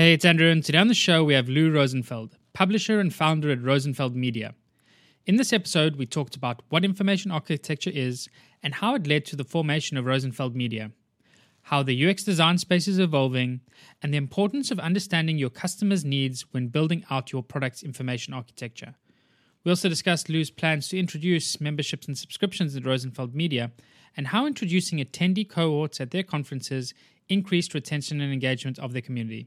Hey, 0.00 0.14
it's 0.14 0.24
Andrew, 0.24 0.48
and 0.48 0.64
today 0.64 0.78
on 0.78 0.88
the 0.88 0.94
show 0.94 1.22
we 1.22 1.34
have 1.34 1.50
Lou 1.50 1.70
Rosenfeld, 1.70 2.38
publisher 2.54 3.00
and 3.00 3.14
founder 3.14 3.50
at 3.50 3.62
Rosenfeld 3.62 4.16
Media. 4.16 4.54
In 5.26 5.36
this 5.36 5.52
episode, 5.52 5.96
we 5.96 6.06
talked 6.06 6.34
about 6.34 6.62
what 6.70 6.86
information 6.86 7.30
architecture 7.30 7.90
is 7.92 8.26
and 8.62 8.76
how 8.76 8.94
it 8.94 9.06
led 9.06 9.26
to 9.26 9.36
the 9.36 9.44
formation 9.44 9.98
of 9.98 10.06
Rosenfeld 10.06 10.56
Media, 10.56 10.92
how 11.64 11.82
the 11.82 12.08
UX 12.08 12.24
design 12.24 12.56
space 12.56 12.88
is 12.88 12.98
evolving, 12.98 13.60
and 14.00 14.14
the 14.14 14.16
importance 14.16 14.70
of 14.70 14.78
understanding 14.78 15.36
your 15.36 15.50
customers' 15.50 16.02
needs 16.02 16.46
when 16.52 16.68
building 16.68 17.04
out 17.10 17.30
your 17.30 17.42
product's 17.42 17.82
information 17.82 18.32
architecture. 18.32 18.94
We 19.64 19.70
also 19.70 19.90
discussed 19.90 20.30
Lou's 20.30 20.50
plans 20.50 20.88
to 20.88 20.98
introduce 20.98 21.60
memberships 21.60 22.06
and 22.06 22.16
subscriptions 22.16 22.74
at 22.74 22.86
Rosenfeld 22.86 23.34
Media 23.34 23.70
and 24.16 24.28
how 24.28 24.46
introducing 24.46 24.98
attendee 24.98 25.46
cohorts 25.46 26.00
at 26.00 26.10
their 26.10 26.22
conferences 26.22 26.94
increased 27.28 27.74
retention 27.74 28.22
and 28.22 28.32
engagement 28.32 28.78
of 28.78 28.94
their 28.94 29.02
community. 29.02 29.46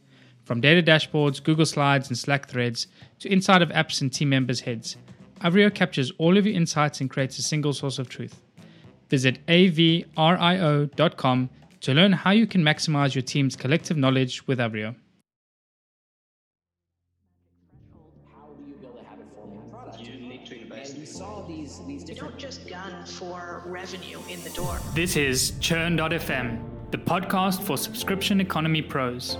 From 0.43 0.61
data 0.61 0.81
dashboards, 0.81 1.43
Google 1.43 1.65
Slides, 1.65 2.09
and 2.09 2.17
Slack 2.17 2.47
threads 2.47 2.87
to 3.19 3.31
inside 3.31 3.61
of 3.61 3.69
apps 3.69 4.01
and 4.01 4.11
team 4.11 4.29
members' 4.29 4.61
heads, 4.61 4.97
Avrio 5.41 5.73
captures 5.73 6.11
all 6.17 6.37
of 6.37 6.45
your 6.45 6.55
insights 6.55 7.01
and 7.01 7.09
creates 7.09 7.37
a 7.37 7.41
single 7.41 7.73
source 7.73 7.99
of 7.99 8.09
truth. 8.09 8.41
Visit 9.09 9.45
avrio.com 9.47 11.49
to 11.81 11.93
learn 11.93 12.11
how 12.11 12.31
you 12.31 12.47
can 12.47 12.63
maximize 12.63 13.15
your 13.15 13.23
team's 13.23 13.55
collective 13.55 13.97
knowledge 13.97 14.45
with 14.47 14.59
Avrio. 14.59 14.95
Don't 22.15 22.37
just 22.37 22.69
gun 22.69 23.03
for 23.05 23.63
revenue 23.65 24.19
in 24.29 24.43
the 24.43 24.51
door. 24.51 24.77
This 24.93 25.15
is 25.15 25.53
Churn.fm, 25.59 26.59
the 26.91 26.99
podcast 26.99 27.63
for 27.63 27.77
subscription 27.77 28.39
economy 28.39 28.83
pros. 28.83 29.39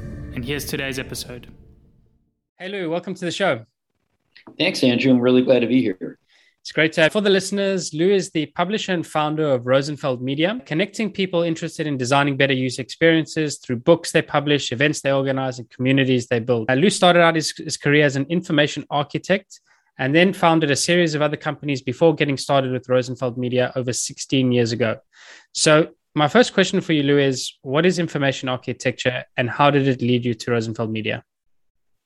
and 0.33 0.45
here's 0.45 0.65
today's 0.65 0.97
episode. 0.97 1.47
Hey, 2.57 2.69
Lou, 2.69 2.89
welcome 2.89 3.13
to 3.13 3.25
the 3.25 3.31
show. 3.31 3.65
Thanks, 4.57 4.83
Andrew. 4.83 5.11
I'm 5.11 5.19
really 5.19 5.41
glad 5.41 5.59
to 5.59 5.67
be 5.67 5.81
here. 5.81 6.17
It's 6.61 6.71
great 6.71 6.93
to 6.93 7.01
have. 7.01 7.11
For 7.11 7.21
the 7.21 7.29
listeners, 7.29 7.93
Lou 7.93 8.09
is 8.09 8.29
the 8.29 8.45
publisher 8.47 8.93
and 8.93 9.05
founder 9.05 9.51
of 9.51 9.65
Rosenfeld 9.65 10.21
Media, 10.21 10.61
connecting 10.65 11.11
people 11.11 11.41
interested 11.41 11.87
in 11.87 11.97
designing 11.97 12.37
better 12.37 12.53
user 12.53 12.81
experiences 12.81 13.57
through 13.57 13.77
books 13.77 14.11
they 14.11 14.21
publish, 14.21 14.71
events 14.71 15.01
they 15.01 15.11
organize, 15.11 15.59
and 15.59 15.69
communities 15.69 16.27
they 16.27 16.39
build. 16.39 16.69
Uh, 16.69 16.75
Lou 16.75 16.89
started 16.89 17.21
out 17.21 17.35
his, 17.35 17.51
his 17.57 17.77
career 17.77 18.05
as 18.05 18.15
an 18.15 18.27
information 18.29 18.85
architect 18.89 19.59
and 19.97 20.15
then 20.15 20.33
founded 20.33 20.71
a 20.71 20.75
series 20.75 21.15
of 21.15 21.21
other 21.21 21.37
companies 21.37 21.81
before 21.81 22.15
getting 22.15 22.37
started 22.37 22.71
with 22.71 22.87
Rosenfeld 22.87 23.37
Media 23.37 23.71
over 23.75 23.91
16 23.91 24.51
years 24.51 24.71
ago. 24.71 24.99
So 25.53 25.89
my 26.13 26.27
first 26.27 26.53
question 26.53 26.81
for 26.81 26.93
you, 26.93 27.03
Lou, 27.03 27.17
is 27.17 27.57
what 27.61 27.85
is 27.85 27.97
information 27.97 28.49
architecture 28.49 29.23
and 29.37 29.49
how 29.49 29.71
did 29.71 29.87
it 29.87 30.01
lead 30.01 30.25
you 30.25 30.33
to 30.33 30.51
Rosenfeld 30.51 30.91
Media? 30.91 31.23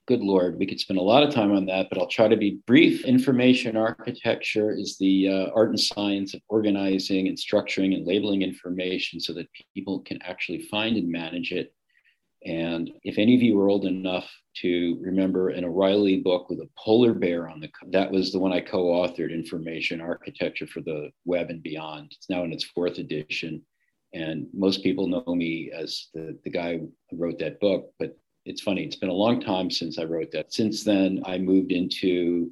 Good 0.08 0.22
Lord, 0.22 0.60
we 0.60 0.68
could 0.68 0.80
spend 0.80 1.00
a 1.00 1.04
lot 1.04 1.24
of 1.24 1.34
time 1.34 1.52
on 1.52 1.66
that, 1.66 1.88
but 1.90 1.98
I'll 1.98 2.08
try 2.08 2.28
to 2.28 2.38
be 2.38 2.60
brief. 2.68 3.04
Information 3.06 3.76
architecture 3.76 4.72
is 4.72 4.98
the 5.00 5.30
uh, 5.30 5.52
art 5.56 5.70
and 5.70 5.80
science 5.80 6.36
of 6.36 6.42
organizing 6.48 7.28
and 7.28 7.36
structuring 7.36 7.96
and 7.96 8.06
labeling 8.06 8.44
information 8.44 9.20
so 9.20 9.34
that 9.34 9.48
people 9.74 10.02
can 10.02 10.22
actually 10.22 10.62
find 10.68 10.96
and 10.98 11.12
manage 11.12 11.52
it. 11.52 11.74
And 12.46 12.92
if 13.02 13.18
any 13.18 13.34
of 13.34 13.42
you 13.42 13.60
are 13.60 13.70
old 13.70 13.86
enough 13.86 14.30
to 14.58 15.00
remember 15.02 15.50
an 15.50 15.66
O'Reilly 15.66 16.18
book 16.18 16.52
with 16.52 16.60
a 16.60 16.70
polar 16.78 17.16
bear 17.16 17.50
on 17.50 17.60
the 17.60 17.70
that 17.90 18.12
was 18.12 18.32
the 18.32 18.38
one 18.38 18.54
I 18.54 18.62
co-authored, 18.62 19.34
Information 19.34 20.00
Architecture 20.00 20.68
for 20.68 20.82
the 20.82 21.10
Web 21.26 21.50
and 21.50 21.64
Beyond. 21.64 22.12
It's 22.16 22.30
now 22.30 22.44
in 22.44 22.54
its 22.54 22.64
fourth 22.64 23.00
edition 23.00 23.64
and 24.16 24.48
most 24.54 24.82
people 24.82 25.08
know 25.08 25.36
me 25.36 25.72
as 25.76 26.08
the, 26.14 26.38
the 26.44 26.50
guy 26.50 26.78
who 26.78 26.92
wrote 27.12 27.38
that 27.40 27.60
book, 27.60 27.92
but 28.00 28.18
it's 28.46 28.62
funny, 28.62 28.84
it's 28.84 28.96
been 28.96 29.10
a 29.10 29.14
long 29.14 29.42
time 29.42 29.70
since 29.70 30.00
I 30.00 30.04
wrote 30.06 30.32
that. 30.32 30.54
Since 30.54 30.84
then, 30.84 31.22
I 31.26 31.38
moved 31.38 31.72
into 31.72 32.52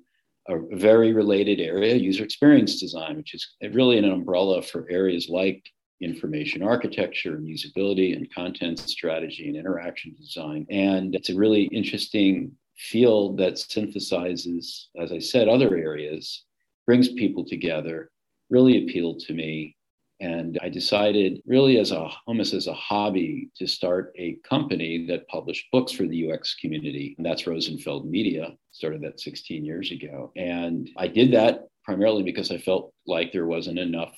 a 0.50 0.58
very 0.76 1.14
related 1.14 1.62
area, 1.62 1.96
user 1.96 2.24
experience 2.24 2.80
design, 2.80 3.16
which 3.16 3.34
is 3.34 3.48
really 3.72 3.98
an 3.98 4.12
umbrella 4.12 4.62
for 4.62 4.86
areas 4.90 5.30
like 5.30 5.64
information 6.02 6.62
architecture 6.62 7.36
and 7.36 7.48
usability 7.48 8.16
and 8.16 8.34
content 8.34 8.80
strategy 8.80 9.48
and 9.48 9.56
interaction 9.56 10.14
design. 10.20 10.66
And 10.70 11.16
it's 11.16 11.30
a 11.30 11.36
really 11.36 11.64
interesting 11.66 12.52
field 12.78 13.38
that 13.38 13.54
synthesizes, 13.54 14.88
as 15.00 15.14
I 15.14 15.20
said, 15.20 15.48
other 15.48 15.78
areas, 15.78 16.44
brings 16.86 17.08
people 17.14 17.46
together, 17.46 18.12
really 18.50 18.84
appealed 18.84 19.20
to 19.22 19.34
me. 19.34 19.78
And 20.20 20.60
I 20.62 20.70
decided, 20.70 21.42
really, 21.46 21.80
as 21.80 21.92
a 21.92 22.10
almost 22.28 22.54
as 22.54 22.68
a 22.68 22.74
hobby, 22.74 23.50
to 23.58 23.68
start 23.68 24.14
a 24.18 24.38
company 24.48 25.06
that 25.08 25.28
published 25.28 25.66
books 25.72 25.92
for 25.92 26.08
the 26.08 26.32
UX 26.32 26.56
community. 26.56 27.16
And 27.18 27.26
that's 27.26 27.48
Rosenfeld 27.48 28.10
Media. 28.10 28.56
Started 28.72 29.02
that 29.02 29.20
16 29.20 29.66
years 29.66 29.92
ago. 29.92 30.32
And 30.36 30.90
I 30.98 31.08
did 31.08 31.34
that 31.34 31.68
primarily 31.84 32.24
because 32.24 32.52
I 32.52 32.58
felt 32.58 32.94
like 33.06 33.32
there 33.32 33.48
wasn't 33.48 33.80
enough 33.80 34.16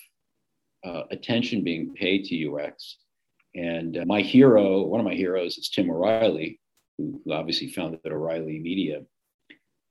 uh, 0.86 1.04
attention 1.12 1.64
being 1.64 1.94
paid 1.94 2.26
to 2.26 2.54
UX. 2.54 2.98
And 3.56 3.98
uh, 3.98 4.06
my 4.06 4.22
hero, 4.22 4.84
one 4.84 5.00
of 5.00 5.06
my 5.06 5.16
heroes, 5.16 5.58
is 5.58 5.70
Tim 5.70 5.90
O'Reilly, 5.90 6.60
who, 6.98 7.22
who 7.26 7.34
obviously 7.34 7.70
founded 7.70 8.02
O'Reilly 8.06 8.60
Media. 8.60 9.02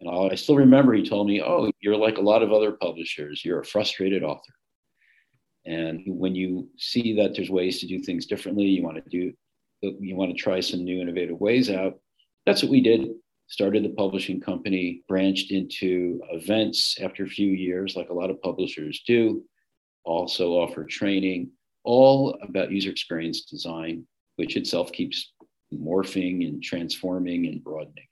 And 0.01 0.33
I 0.33 0.35
still 0.35 0.57
remember 0.57 0.93
he 0.93 1.09
told 1.09 1.27
me, 1.27 1.43
Oh, 1.43 1.73
you're 1.81 1.97
like 1.97 2.19
a 2.19 2.23
lot 2.23 2.43
of 2.43 2.53
other 2.53 2.73
publishers, 2.73 3.45
you're 3.45 3.61
a 3.61 3.65
frustrated 3.65 4.23
author. 4.23 4.53
And 5.67 6.03
when 6.07 6.35
you 6.35 6.69
see 6.77 7.15
that 7.17 7.35
there's 7.35 7.51
ways 7.51 7.81
to 7.81 7.87
do 7.87 8.01
things 8.01 8.27
differently, 8.27 8.65
you 8.65 8.83
want 8.83 9.03
to 9.03 9.11
do, 9.11 9.33
you 9.81 10.17
want 10.17 10.37
to 10.37 10.43
try 10.43 10.61
some 10.61 10.85
new 10.85 11.01
innovative 11.01 11.41
ways 11.41 11.71
out. 11.71 11.99
That's 12.47 12.63
what 12.63 12.71
we 12.71 12.81
did. 12.81 13.09
Started 13.47 13.85
the 13.85 13.91
publishing 13.91 14.41
company, 14.41 15.03
branched 15.09 15.51
into 15.51 16.21
events 16.31 16.99
after 17.01 17.25
a 17.25 17.29
few 17.29 17.49
years, 17.49 17.97
like 17.97 18.11
a 18.11 18.15
lot 18.15 18.31
of 18.31 18.41
publishers 18.43 19.03
do. 19.07 19.43
Also 20.05 20.53
offer 20.53 20.85
training, 20.85 21.51
all 21.83 22.39
about 22.43 22.71
user 22.71 22.91
experience 22.91 23.43
design, 23.43 24.07
which 24.37 24.57
itself 24.57 24.93
keeps 24.93 25.33
morphing 25.73 26.47
and 26.47 26.63
transforming 26.63 27.47
and 27.47 27.63
broadening. 27.65 28.07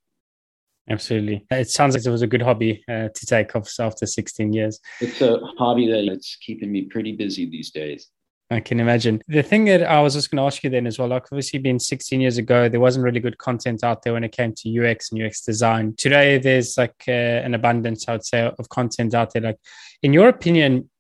Absolutely. 0.91 1.47
It 1.51 1.71
sounds 1.71 1.95
like 1.95 2.05
it 2.05 2.11
was 2.11 2.23
a 2.23 2.27
good 2.27 2.43
hobby 2.43 2.83
uh, 2.89 3.09
to 3.15 3.27
take 3.27 3.55
off 3.55 3.71
after 3.79 4.05
16 4.05 4.53
years. 4.53 4.81
It's 5.01 5.21
a 5.21 5.39
hobby 5.59 5.87
that 5.89 6.05
it's 6.13 6.37
keeping 6.37 6.73
me 6.73 6.83
pretty 6.83 7.13
busy 7.13 7.49
these 7.49 7.71
days. 7.71 8.09
I 8.51 8.61
can 8.61 8.81
imagine. 8.81 9.23
The 9.29 9.43
thing 9.43 9.65
that 9.67 9.83
I 9.83 10.01
was 10.03 10.15
just 10.15 10.31
going 10.31 10.37
to 10.37 10.47
ask 10.47 10.63
you 10.63 10.69
then 10.69 10.87
as 10.87 10.99
well, 10.99 11.09
like 11.09 11.25
obviously 11.33 11.59
being 11.59 11.79
16 11.79 12.21
years 12.21 12.37
ago, 12.37 12.69
there 12.69 12.81
wasn't 12.81 13.05
really 13.05 13.21
good 13.21 13.39
content 13.39 13.83
out 13.83 14.03
there 14.03 14.13
when 14.13 14.25
it 14.25 14.33
came 14.33 14.53
to 14.59 14.91
UX 14.91 15.11
and 15.11 15.23
UX 15.23 15.41
design. 15.43 15.95
Today, 15.97 16.39
there's 16.39 16.77
like 16.77 17.05
uh, 17.09 17.13
an 17.13 17.55
abundance, 17.55 18.07
I 18.09 18.13
would 18.13 18.27
say, 18.27 18.43
of 18.59 18.69
content 18.69 19.15
out 19.15 19.33
there. 19.33 19.43
Like, 19.43 19.59
in 20.03 20.13
your 20.13 20.29
opinion, 20.29 20.91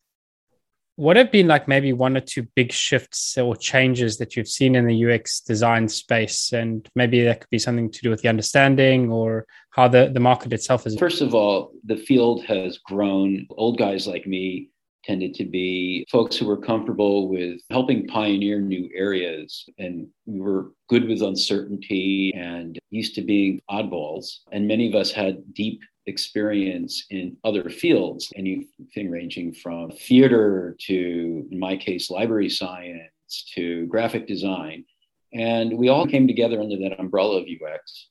what 0.96 1.16
have 1.16 1.32
been 1.32 1.46
like 1.46 1.68
maybe 1.68 1.92
one 1.92 2.16
or 2.16 2.20
two 2.20 2.46
big 2.54 2.72
shifts 2.72 3.36
or 3.36 3.56
changes 3.56 4.18
that 4.18 4.36
you've 4.36 4.48
seen 4.48 4.74
in 4.74 4.86
the 4.86 5.12
UX 5.12 5.40
design 5.40 5.88
space? 5.88 6.52
And 6.52 6.88
maybe 6.94 7.22
that 7.24 7.40
could 7.40 7.50
be 7.50 7.58
something 7.58 7.90
to 7.90 8.00
do 8.02 8.10
with 8.10 8.22
the 8.22 8.28
understanding 8.28 9.10
or 9.10 9.46
how 9.72 9.88
the, 9.88 10.10
the 10.12 10.20
market 10.20 10.52
itself 10.52 10.86
is. 10.86 10.98
First 10.98 11.22
of 11.22 11.34
all, 11.34 11.72
the 11.84 11.96
field 11.96 12.44
has 12.44 12.78
grown. 12.78 13.46
Old 13.50 13.78
guys 13.78 14.06
like 14.06 14.26
me 14.26 14.68
tended 15.02 15.34
to 15.34 15.44
be 15.44 16.06
folks 16.10 16.36
who 16.36 16.46
were 16.46 16.56
comfortable 16.56 17.28
with 17.28 17.60
helping 17.70 18.06
pioneer 18.06 18.60
new 18.60 18.88
areas. 18.94 19.68
And 19.78 20.06
we 20.26 20.40
were 20.40 20.72
good 20.88 21.08
with 21.08 21.22
uncertainty 21.22 22.32
and 22.36 22.78
used 22.90 23.14
to 23.16 23.22
being 23.22 23.60
oddballs. 23.70 24.40
And 24.52 24.68
many 24.68 24.88
of 24.88 24.94
us 24.94 25.10
had 25.10 25.54
deep 25.54 25.80
experience 26.06 27.06
in 27.10 27.36
other 27.44 27.68
fields, 27.68 28.30
anything 28.36 29.10
ranging 29.10 29.54
from 29.54 29.90
theater 29.90 30.76
to, 30.80 31.48
in 31.50 31.58
my 31.58 31.76
case, 31.76 32.10
library 32.10 32.50
science 32.50 33.10
to 33.54 33.86
graphic 33.86 34.26
design. 34.26 34.84
And 35.32 35.78
we 35.78 35.88
all 35.88 36.06
came 36.06 36.26
together 36.26 36.60
under 36.60 36.76
that 36.76 37.00
umbrella 37.00 37.38
of 37.38 37.44
UX. 37.44 38.08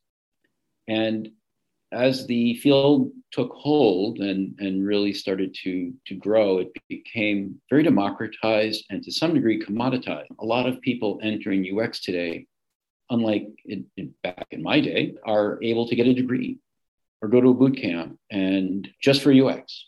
And 0.87 1.29
as 1.91 2.25
the 2.25 2.55
field 2.55 3.11
took 3.31 3.51
hold 3.53 4.19
and, 4.19 4.55
and 4.59 4.85
really 4.85 5.13
started 5.13 5.53
to, 5.63 5.93
to 6.07 6.15
grow, 6.15 6.59
it 6.59 6.71
became 6.87 7.59
very 7.69 7.83
democratized 7.83 8.85
and 8.89 9.03
to 9.03 9.11
some 9.11 9.33
degree 9.33 9.61
commoditized. 9.61 10.27
A 10.39 10.45
lot 10.45 10.67
of 10.67 10.81
people 10.81 11.19
entering 11.21 11.67
UX 11.77 11.99
today, 12.01 12.47
unlike 13.09 13.47
in, 13.65 13.85
in, 13.97 14.13
back 14.23 14.47
in 14.51 14.63
my 14.63 14.79
day, 14.79 15.15
are 15.25 15.61
able 15.61 15.87
to 15.87 15.95
get 15.95 16.07
a 16.07 16.13
degree 16.13 16.59
or 17.21 17.27
go 17.27 17.41
to 17.41 17.49
a 17.49 17.53
boot 17.53 17.77
camp 17.77 18.17
and 18.31 18.87
just 19.01 19.21
for 19.21 19.33
UX 19.33 19.87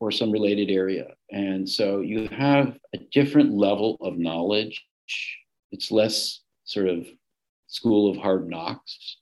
or 0.00 0.10
some 0.10 0.32
related 0.32 0.70
area. 0.70 1.08
And 1.30 1.68
so 1.68 2.00
you 2.00 2.28
have 2.28 2.78
a 2.94 2.98
different 3.12 3.52
level 3.52 3.98
of 4.00 4.16
knowledge. 4.16 4.82
It's 5.70 5.90
less 5.90 6.40
sort 6.64 6.88
of 6.88 7.06
school 7.66 8.10
of 8.10 8.16
hard 8.16 8.48
knocks 8.48 9.18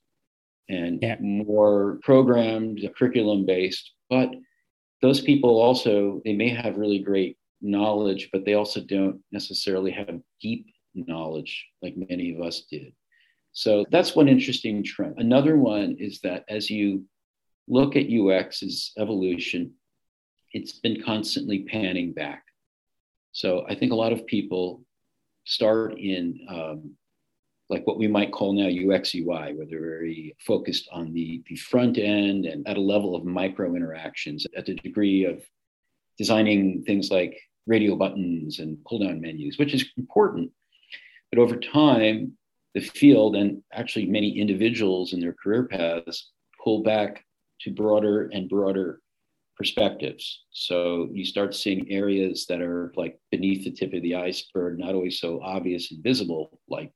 and 0.68 0.98
yeah. 1.02 1.16
more 1.20 1.98
programmed, 2.02 2.80
curriculum 2.96 3.46
based. 3.46 3.92
But 4.10 4.34
those 5.02 5.20
people 5.20 5.60
also, 5.60 6.20
they 6.24 6.34
may 6.34 6.48
have 6.50 6.76
really 6.76 6.98
great 6.98 7.36
knowledge, 7.60 8.28
but 8.32 8.44
they 8.44 8.54
also 8.54 8.80
don't 8.80 9.20
necessarily 9.32 9.90
have 9.90 10.20
deep 10.40 10.66
knowledge 10.94 11.66
like 11.82 11.94
many 11.96 12.34
of 12.34 12.42
us 12.42 12.62
did. 12.70 12.92
So 13.52 13.84
that's 13.90 14.14
one 14.14 14.28
interesting 14.28 14.84
trend. 14.84 15.14
Another 15.18 15.56
one 15.56 15.96
is 15.98 16.20
that 16.20 16.44
as 16.48 16.70
you 16.70 17.04
look 17.66 17.96
at 17.96 18.10
UX's 18.10 18.92
evolution, 18.98 19.72
it's 20.52 20.72
been 20.80 21.02
constantly 21.02 21.64
panning 21.64 22.12
back. 22.12 22.44
So 23.32 23.64
I 23.68 23.74
think 23.74 23.92
a 23.92 23.96
lot 23.96 24.12
of 24.12 24.26
people 24.26 24.82
start 25.44 25.98
in 25.98 26.40
um, 26.48 26.94
like 27.70 27.86
what 27.86 27.98
we 27.98 28.08
might 28.08 28.32
call 28.32 28.52
now 28.52 28.66
UX 28.66 29.14
UI, 29.14 29.52
where 29.54 29.66
they're 29.68 29.80
very 29.80 30.34
focused 30.46 30.88
on 30.92 31.12
the, 31.12 31.42
the 31.48 31.56
front 31.56 31.98
end 31.98 32.46
and 32.46 32.66
at 32.66 32.78
a 32.78 32.80
level 32.80 33.14
of 33.14 33.24
micro 33.24 33.74
interactions, 33.74 34.46
at 34.56 34.66
the 34.66 34.74
degree 34.74 35.24
of 35.24 35.42
designing 36.16 36.82
things 36.82 37.10
like 37.10 37.38
radio 37.66 37.94
buttons 37.94 38.58
and 38.58 38.82
pull 38.84 39.00
down 39.00 39.20
menus, 39.20 39.58
which 39.58 39.74
is 39.74 39.84
important. 39.96 40.50
But 41.30 41.38
over 41.38 41.56
time, 41.56 42.32
the 42.74 42.80
field 42.80 43.36
and 43.36 43.62
actually 43.72 44.06
many 44.06 44.38
individuals 44.38 45.12
in 45.12 45.20
their 45.20 45.34
career 45.34 45.64
paths 45.64 46.30
pull 46.62 46.82
back 46.82 47.24
to 47.60 47.70
broader 47.70 48.30
and 48.32 48.48
broader 48.48 49.00
perspectives. 49.56 50.44
So 50.50 51.08
you 51.12 51.24
start 51.24 51.54
seeing 51.54 51.90
areas 51.90 52.46
that 52.46 52.62
are 52.62 52.92
like 52.96 53.18
beneath 53.30 53.64
the 53.64 53.72
tip 53.72 53.92
of 53.92 54.02
the 54.02 54.14
iceberg, 54.14 54.78
not 54.78 54.94
always 54.94 55.20
so 55.20 55.40
obvious 55.42 55.90
and 55.90 56.02
visible, 56.02 56.60
like 56.68 56.92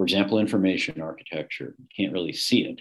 for 0.00 0.04
example, 0.04 0.38
information 0.38 1.02
architecture. 1.02 1.74
You 1.78 1.84
can't 1.94 2.14
really 2.14 2.32
see 2.32 2.64
it, 2.64 2.80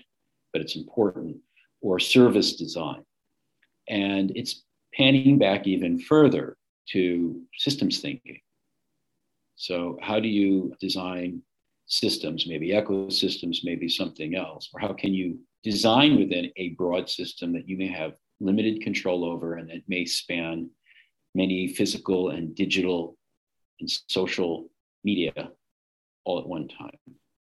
but 0.54 0.62
it's 0.62 0.78
important, 0.78 1.36
or 1.82 2.00
service 2.00 2.56
design. 2.56 3.04
And 3.90 4.32
it's 4.36 4.64
panning 4.94 5.38
back 5.38 5.68
even 5.68 6.00
further 6.00 6.56
to 6.92 7.42
systems 7.58 8.00
thinking. 8.00 8.40
So, 9.58 10.00
how 10.02 10.22
do 10.22 10.30
you 10.30 10.74
design 10.80 11.42
systems, 11.88 12.48
maybe 12.48 12.70
ecosystems, 12.70 13.66
maybe 13.66 13.90
something 13.90 14.36
else? 14.36 14.70
Or 14.74 14.80
how 14.80 14.94
can 14.94 15.14
you 15.14 15.40
design 15.62 16.18
within 16.18 16.50
a 16.56 16.70
broad 16.70 17.10
system 17.10 17.52
that 17.52 17.68
you 17.68 17.76
may 17.76 17.90
have 17.90 18.14
limited 18.40 18.80
control 18.80 19.26
over 19.26 19.56
and 19.56 19.70
that 19.72 19.82
may 19.90 20.06
span 20.06 20.70
many 21.36 21.68
physical 21.68 22.30
and 22.30 22.56
digital 22.56 23.18
and 23.82 23.92
social 24.08 24.70
media 25.04 25.52
all 26.30 26.40
at 26.40 26.48
one 26.48 26.68
time. 26.68 27.00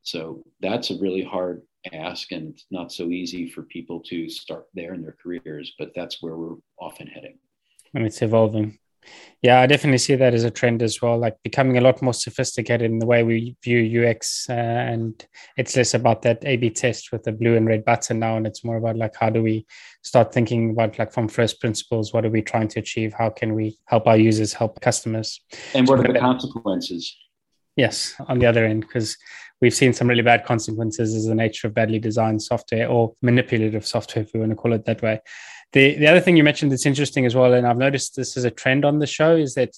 So 0.03 0.43
that's 0.61 0.91
a 0.91 0.99
really 0.99 1.23
hard 1.23 1.63
ask, 1.93 2.33
and 2.33 2.55
it's 2.55 2.65
not 2.71 2.91
so 2.91 3.05
easy 3.11 3.51
for 3.51 3.63
people 3.63 4.01
to 4.01 4.29
start 4.31 4.67
there 4.73 4.95
in 4.95 5.03
their 5.03 5.17
careers, 5.23 5.75
but 5.79 5.93
that's 5.95 6.23
where 6.23 6.37
we're 6.37 6.57
often 6.81 7.07
heading. 7.07 7.39
And 7.95 8.07
it's 8.07 8.23
evolving. 8.23 8.79
Yeah, 9.43 9.61
I 9.61 9.67
definitely 9.67 9.99
see 9.99 10.15
that 10.15 10.33
as 10.33 10.45
a 10.45 10.51
trend 10.51 10.81
as 10.81 11.03
well, 11.03 11.19
like 11.19 11.37
becoming 11.43 11.77
a 11.77 11.81
lot 11.81 12.01
more 12.01 12.15
sophisticated 12.15 12.89
in 12.91 13.01
the 13.01 13.07
way 13.07 13.25
we 13.25 13.57
view 13.63 14.05
UX. 14.05 14.47
Uh, 14.49 14.53
and 14.53 15.27
it's 15.57 15.77
less 15.77 15.93
about 15.95 16.23
that 16.23 16.39
A 16.45 16.57
B 16.57 16.71
test 16.71 17.11
with 17.11 17.25
the 17.25 17.33
blue 17.33 17.57
and 17.57 17.67
red 17.67 17.85
button 17.85 18.21
now. 18.21 18.37
And 18.37 18.47
it's 18.47 18.65
more 18.65 18.77
about 18.77 18.97
like, 18.97 19.17
how 19.17 19.29
do 19.29 19.43
we 19.43 19.67
start 20.05 20.33
thinking 20.33 20.71
about 20.71 21.01
like 21.01 21.13
from 21.13 21.27
first 21.29 21.61
principles? 21.61 22.13
What 22.13 22.25
are 22.25 22.31
we 22.31 22.43
trying 22.43 22.69
to 22.69 22.79
achieve? 22.79 23.13
How 23.13 23.31
can 23.31 23.55
we 23.55 23.77
help 23.87 24.07
our 24.07 24.17
users, 24.17 24.53
help 24.53 24.81
customers? 24.81 25.41
And 25.75 25.89
what 25.89 25.99
are 25.99 26.13
the 26.13 26.21
consequences? 26.21 27.13
Yes, 27.77 28.15
on 28.29 28.39
the 28.39 28.47
other 28.47 28.65
end, 28.65 28.83
because 28.83 29.17
we've 29.61 29.73
seen 29.73 29.93
some 29.93 30.09
really 30.09 30.23
bad 30.23 30.45
consequences 30.45 31.15
as 31.15 31.27
the 31.27 31.35
nature 31.35 31.69
of 31.69 31.75
badly 31.75 31.99
designed 31.99 32.43
software 32.43 32.89
or 32.89 33.15
manipulative 33.23 33.87
software, 33.87 34.25
if 34.25 34.33
we 34.35 34.41
want 34.41 34.51
to 34.51 34.57
call 34.57 34.73
it 34.73 34.85
that 34.85 35.03
way. 35.03 35.21
The 35.73 35.97
the 35.97 36.07
other 36.07 36.21
thing 36.21 36.37
you 36.37 36.45
mentioned 36.45 36.71
that's 36.71 36.87
interesting 36.87 37.25
as 37.25 37.35
well, 37.35 37.55
and 37.55 37.67
I've 37.67 37.79
noticed 37.79 38.15
this 38.15 38.37
is 38.37 38.45
a 38.45 38.51
trend 38.51 38.85
on 38.85 38.99
the 38.99 39.07
show, 39.07 39.37
is 39.37 39.55
that 39.55 39.71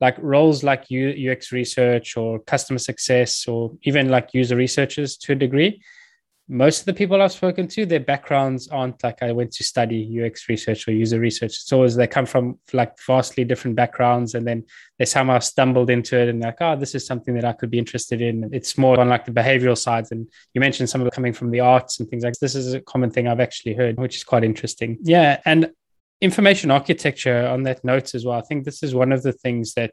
like 0.00 0.16
roles 0.18 0.62
like 0.62 0.86
UX 0.90 1.52
research 1.52 2.16
or 2.16 2.38
customer 2.40 2.78
success 2.78 3.46
or 3.46 3.72
even 3.82 4.08
like 4.08 4.30
user 4.32 4.56
researchers 4.56 5.16
to 5.18 5.32
a 5.32 5.36
degree 5.36 5.82
most 6.50 6.80
of 6.80 6.86
the 6.86 6.92
people 6.92 7.22
I've 7.22 7.30
spoken 7.30 7.68
to, 7.68 7.86
their 7.86 8.00
backgrounds 8.00 8.66
aren't 8.66 9.04
like 9.04 9.22
I 9.22 9.30
went 9.30 9.52
to 9.52 9.62
study 9.62 10.20
UX 10.20 10.48
research 10.48 10.88
or 10.88 10.92
user 10.92 11.20
research. 11.20 11.52
It's 11.52 11.72
always 11.72 11.94
they 11.94 12.08
come 12.08 12.26
from 12.26 12.58
like 12.72 12.98
vastly 13.06 13.44
different 13.44 13.76
backgrounds 13.76 14.34
and 14.34 14.44
then 14.44 14.64
they 14.98 15.04
somehow 15.04 15.38
stumbled 15.38 15.90
into 15.90 16.18
it 16.18 16.28
and 16.28 16.40
like, 16.40 16.56
oh, 16.60 16.74
this 16.74 16.96
is 16.96 17.06
something 17.06 17.34
that 17.34 17.44
I 17.44 17.52
could 17.52 17.70
be 17.70 17.78
interested 17.78 18.20
in. 18.20 18.50
It's 18.52 18.76
more 18.76 18.98
on 18.98 19.08
like 19.08 19.24
the 19.24 19.30
behavioral 19.30 19.78
sides. 19.78 20.10
And 20.10 20.28
you 20.52 20.60
mentioned 20.60 20.90
some 20.90 21.00
of 21.00 21.06
it 21.06 21.12
coming 21.12 21.32
from 21.32 21.52
the 21.52 21.60
arts 21.60 22.00
and 22.00 22.08
things 22.08 22.24
like 22.24 22.34
this. 22.34 22.54
this 22.54 22.66
is 22.66 22.74
a 22.74 22.80
common 22.80 23.12
thing 23.12 23.28
I've 23.28 23.38
actually 23.38 23.74
heard, 23.74 23.96
which 23.96 24.16
is 24.16 24.24
quite 24.24 24.42
interesting. 24.42 24.98
Yeah. 25.02 25.40
And 25.44 25.70
information 26.20 26.72
architecture 26.72 27.46
on 27.46 27.62
that 27.62 27.84
note 27.84 28.12
as 28.16 28.24
well. 28.24 28.36
I 28.36 28.42
think 28.42 28.64
this 28.64 28.82
is 28.82 28.92
one 28.92 29.12
of 29.12 29.22
the 29.22 29.32
things 29.32 29.74
that, 29.74 29.92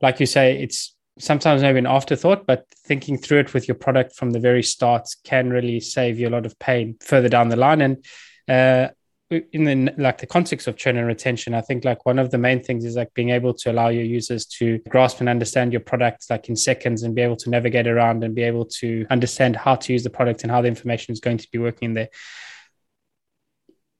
like 0.00 0.20
you 0.20 0.26
say, 0.26 0.62
it's 0.62 0.94
sometimes 1.18 1.62
maybe 1.62 1.78
an 1.78 1.86
afterthought, 1.86 2.46
but 2.46 2.66
thinking 2.86 3.18
through 3.18 3.40
it 3.40 3.54
with 3.54 3.68
your 3.68 3.74
product 3.74 4.16
from 4.16 4.30
the 4.30 4.40
very 4.40 4.62
start 4.62 5.08
can 5.24 5.50
really 5.50 5.80
save 5.80 6.18
you 6.18 6.28
a 6.28 6.30
lot 6.30 6.46
of 6.46 6.58
pain 6.58 6.96
further 7.00 7.28
down 7.28 7.48
the 7.48 7.56
line. 7.56 7.80
And 7.80 8.04
uh, 8.48 8.92
in 9.30 9.64
the 9.64 9.94
like 9.96 10.18
the 10.18 10.26
context 10.26 10.66
of 10.66 10.76
churn 10.76 10.96
and 10.96 11.06
retention, 11.06 11.54
I 11.54 11.62
think 11.62 11.84
like 11.84 12.04
one 12.04 12.18
of 12.18 12.30
the 12.30 12.38
main 12.38 12.62
things 12.62 12.84
is 12.84 12.96
like 12.96 13.12
being 13.14 13.30
able 13.30 13.54
to 13.54 13.72
allow 13.72 13.88
your 13.88 14.04
users 14.04 14.44
to 14.46 14.78
grasp 14.88 15.20
and 15.20 15.28
understand 15.28 15.72
your 15.72 15.80
product 15.80 16.26
like 16.28 16.48
in 16.48 16.56
seconds 16.56 17.02
and 17.02 17.14
be 17.14 17.22
able 17.22 17.36
to 17.36 17.50
navigate 17.50 17.86
around 17.86 18.24
and 18.24 18.34
be 18.34 18.42
able 18.42 18.66
to 18.66 19.06
understand 19.10 19.56
how 19.56 19.74
to 19.76 19.92
use 19.92 20.02
the 20.02 20.10
product 20.10 20.42
and 20.42 20.50
how 20.50 20.60
the 20.60 20.68
information 20.68 21.12
is 21.12 21.20
going 21.20 21.38
to 21.38 21.48
be 21.50 21.58
working 21.58 21.90
in 21.90 21.94
there 21.94 22.08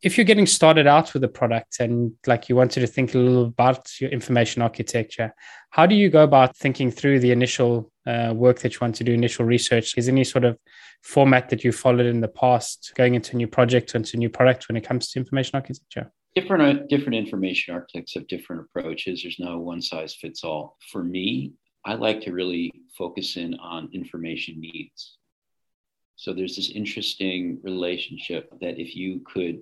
if 0.02 0.18
you're 0.18 0.24
getting 0.24 0.46
started 0.46 0.86
out 0.88 1.14
with 1.14 1.22
a 1.22 1.28
product 1.28 1.78
and 1.78 2.12
like 2.26 2.48
you 2.48 2.56
wanted 2.56 2.80
to 2.80 2.86
think 2.88 3.14
a 3.14 3.18
little 3.18 3.44
about 3.44 3.88
your 4.00 4.10
information 4.10 4.60
architecture, 4.60 5.32
how 5.70 5.86
do 5.86 5.94
you 5.94 6.10
go 6.10 6.24
about 6.24 6.56
thinking 6.56 6.90
through 6.90 7.20
the 7.20 7.30
initial 7.30 7.90
uh, 8.04 8.32
work 8.34 8.58
that 8.60 8.74
you 8.74 8.78
want 8.80 8.96
to 8.96 9.04
do, 9.04 9.12
initial 9.12 9.44
research? 9.44 9.96
Is 9.96 10.08
any 10.08 10.24
sort 10.24 10.44
of 10.44 10.58
format 11.02 11.50
that 11.50 11.62
you 11.62 11.70
followed 11.70 12.06
in 12.06 12.20
the 12.20 12.28
past 12.28 12.92
going 12.96 13.14
into 13.14 13.34
a 13.34 13.36
new 13.36 13.46
project 13.46 13.94
or 13.94 13.98
into 13.98 14.16
a 14.16 14.18
new 14.18 14.28
product 14.28 14.68
when 14.68 14.76
it 14.76 14.82
comes 14.82 15.08
to 15.10 15.20
information 15.20 15.52
architecture? 15.54 16.10
Different, 16.34 16.62
uh, 16.62 16.82
different 16.88 17.14
information 17.14 17.74
architects 17.74 18.14
have 18.14 18.26
different 18.26 18.62
approaches. 18.62 19.22
There's 19.22 19.38
no 19.38 19.60
one 19.60 19.80
size 19.80 20.14
fits 20.14 20.42
all. 20.42 20.78
For 20.90 21.04
me, 21.04 21.52
I 21.84 21.94
like 21.94 22.22
to 22.22 22.32
really 22.32 22.72
focus 22.98 23.36
in 23.36 23.54
on 23.54 23.88
information 23.92 24.60
needs. 24.60 25.18
So 26.16 26.32
there's 26.32 26.56
this 26.56 26.70
interesting 26.70 27.58
relationship 27.62 28.52
that 28.60 28.80
if 28.80 28.96
you 28.96 29.20
could 29.24 29.60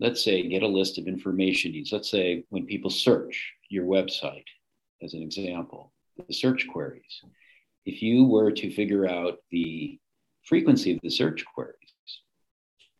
let's 0.00 0.24
say, 0.24 0.48
get 0.48 0.62
a 0.62 0.66
list 0.66 0.98
of 0.98 1.06
information 1.06 1.72
needs. 1.72 1.92
Let's 1.92 2.10
say 2.10 2.44
when 2.48 2.66
people 2.66 2.90
search 2.90 3.52
your 3.68 3.84
website, 3.84 4.44
as 5.02 5.14
an 5.14 5.22
example, 5.22 5.92
the 6.26 6.34
search 6.34 6.66
queries. 6.68 7.22
If 7.86 8.02
you 8.02 8.24
were 8.24 8.50
to 8.50 8.70
figure 8.70 9.06
out 9.06 9.38
the 9.50 9.98
frequency 10.44 10.94
of 10.94 11.00
the 11.02 11.10
search 11.10 11.44
queries 11.54 11.76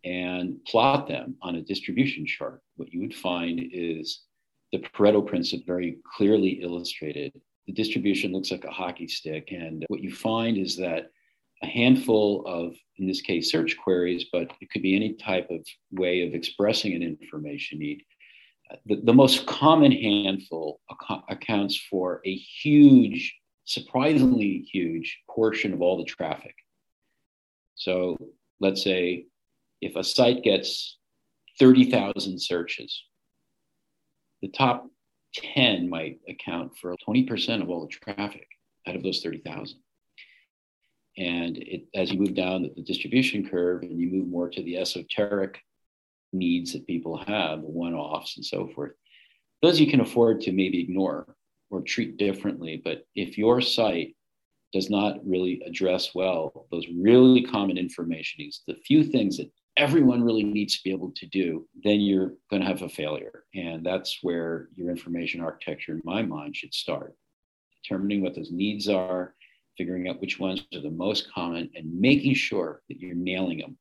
and 0.05 0.63
plot 0.67 1.09
them 1.09 1.37
on 1.43 1.57
a 1.57 1.63
distribution 1.63 2.27
chart, 2.27 2.63
what 2.77 2.93
you 2.93 3.01
would 3.01 3.15
find 3.15 3.61
is 3.73 4.23
the 4.73 4.79
Pareto 4.79 5.27
principle 5.27 5.65
very 5.67 5.99
clearly 6.17 6.63
illustrated. 6.63 7.33
The 7.67 7.73
distribution 7.73 8.33
looks 8.33 8.51
like 8.51 8.65
a 8.65 8.71
hockey 8.71 9.09
stick. 9.09 9.53
And 9.53 9.85
what 9.89 10.03
you 10.03 10.15
find 10.15 10.57
is 10.57 10.77
that 10.77 11.11
a 11.63 11.67
handful 11.67 12.45
of, 12.47 12.75
in 12.97 13.07
this 13.07 13.21
case, 13.21 13.51
search 13.51 13.77
queries, 13.77 14.27
but 14.33 14.51
it 14.61 14.71
could 14.71 14.83
be 14.83 14.97
any 14.97 15.15
type 15.15 15.51
of 15.51 15.65
way 15.93 16.27
of 16.27 16.35
expressing 16.35 16.95
an 16.95 17.03
information 17.03 17.79
need. 17.79 18.03
The, 18.87 19.01
the 19.03 19.13
most 19.13 19.47
common 19.47 19.93
handful 19.93 20.81
ac- 20.91 21.23
accounts 21.29 21.77
for 21.77 22.21
a 22.25 22.35
huge, 22.35 23.37
surprisingly 23.65 24.67
huge 24.73 25.21
portion 25.29 25.73
of 25.73 25.83
all 25.83 25.99
the 25.99 26.05
traffic. 26.05 26.55
So 27.75 28.17
let's 28.61 28.83
say 28.83 29.27
if 29.81 29.97
a 29.97 30.05
site 30.05 30.43
gets 30.43 30.99
30,000 31.61 32.41
searches. 32.41 33.05
The 34.41 34.49
top 34.49 34.89
10 35.35 35.89
might 35.91 36.19
account 36.27 36.77
for 36.79 36.97
20% 37.07 37.63
of 37.63 37.69
all 37.69 37.83
the 37.83 38.13
traffic 38.13 38.49
out 38.89 38.97
of 38.97 39.03
those 39.03 39.23
30,000. 39.23 39.79
And 41.19 41.59
it, 41.59 41.87
as 41.95 42.13
you 42.13 42.19
move 42.19 42.35
down 42.35 42.63
the, 42.63 42.83
distribution 42.83 43.49
curve 43.49 43.83
and 43.83 43.99
you 43.99 44.09
move 44.11 44.29
more 44.29 44.49
to 44.49 44.63
the 44.63 44.77
esoteric 44.77 45.59
needs 46.33 46.73
that 46.73 46.87
people 46.87 47.17
have, 47.27 47.63
the 47.63 47.69
one 47.69 47.95
offs 47.95 48.37
and 48.37 48.45
so 48.45 48.69
forth, 48.69 48.93
those 49.63 49.81
you 49.81 49.91
can 49.91 50.01
afford 50.01 50.41
to 50.43 50.53
maybe 50.53 50.81
ignore 50.81 51.35
or 51.71 51.83
treat 51.83 52.17
differently. 52.17 52.81
But 52.83 53.07
if 53.15 53.37
your 53.37 53.61
site 53.61 54.17
does 54.73 54.89
not 54.89 55.17
really 55.27 55.61
address 55.67 56.15
well 56.15 56.67
those 56.71 56.87
really 56.89 57.43
common 57.43 57.77
information 57.77 58.45
needs, 58.45 58.63
the 58.67 58.77
few 58.87 59.03
things 59.03 59.37
that 59.37 59.51
everyone 59.77 60.23
really 60.23 60.43
needs 60.43 60.77
to 60.77 60.85
be 60.85 60.91
able 60.91 61.11
to 61.13 61.27
do, 61.27 61.67
then 61.83 62.01
you're 62.01 62.35
going 62.51 62.63
to 62.63 62.69
have 62.69 62.83
a 62.83 62.89
failure. 62.89 63.45
And 63.55 63.85
that's 63.85 64.19
where 64.23 64.69
your 64.77 64.91
information 64.91 65.41
architecture, 65.41 65.93
in 65.93 66.03
my 66.05 66.23
mind, 66.23 66.57
should 66.57 66.75
start. 66.75 67.15
Determining 67.83 68.23
what 68.23 68.35
those 68.35 68.53
needs 68.53 68.89
are, 68.89 69.35
figuring 69.77 70.09
out 70.09 70.21
which 70.21 70.39
ones 70.39 70.65
are 70.75 70.81
the 70.81 70.91
most 70.91 71.33
common, 71.33 71.71
and 71.75 72.01
making 72.01 72.35
sure 72.35 72.83
that 72.89 72.99
you're 72.99 73.15
nailing 73.15 73.59
them. 73.59 73.79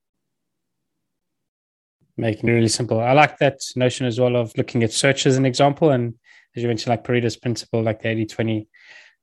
Making 2.17 2.50
it 2.50 2.53
really 2.53 2.67
simple. 2.67 3.00
I 3.00 3.13
like 3.13 3.38
that 3.39 3.60
notion 3.75 4.05
as 4.05 4.19
well 4.19 4.36
of 4.36 4.51
looking 4.58 4.84
at 4.84 4.91
search 4.91 5.25
as 5.25 5.38
an 5.38 5.46
example. 5.46 5.91
And 5.91 6.15
as 6.55 6.62
you 6.62 6.67
mentioned, 6.67 6.89
like 6.89 7.05
Pareto's 7.05 7.38
principle, 7.38 7.81
like 7.81 8.01
the 8.01 8.10
80 8.10 8.25
20 8.25 8.67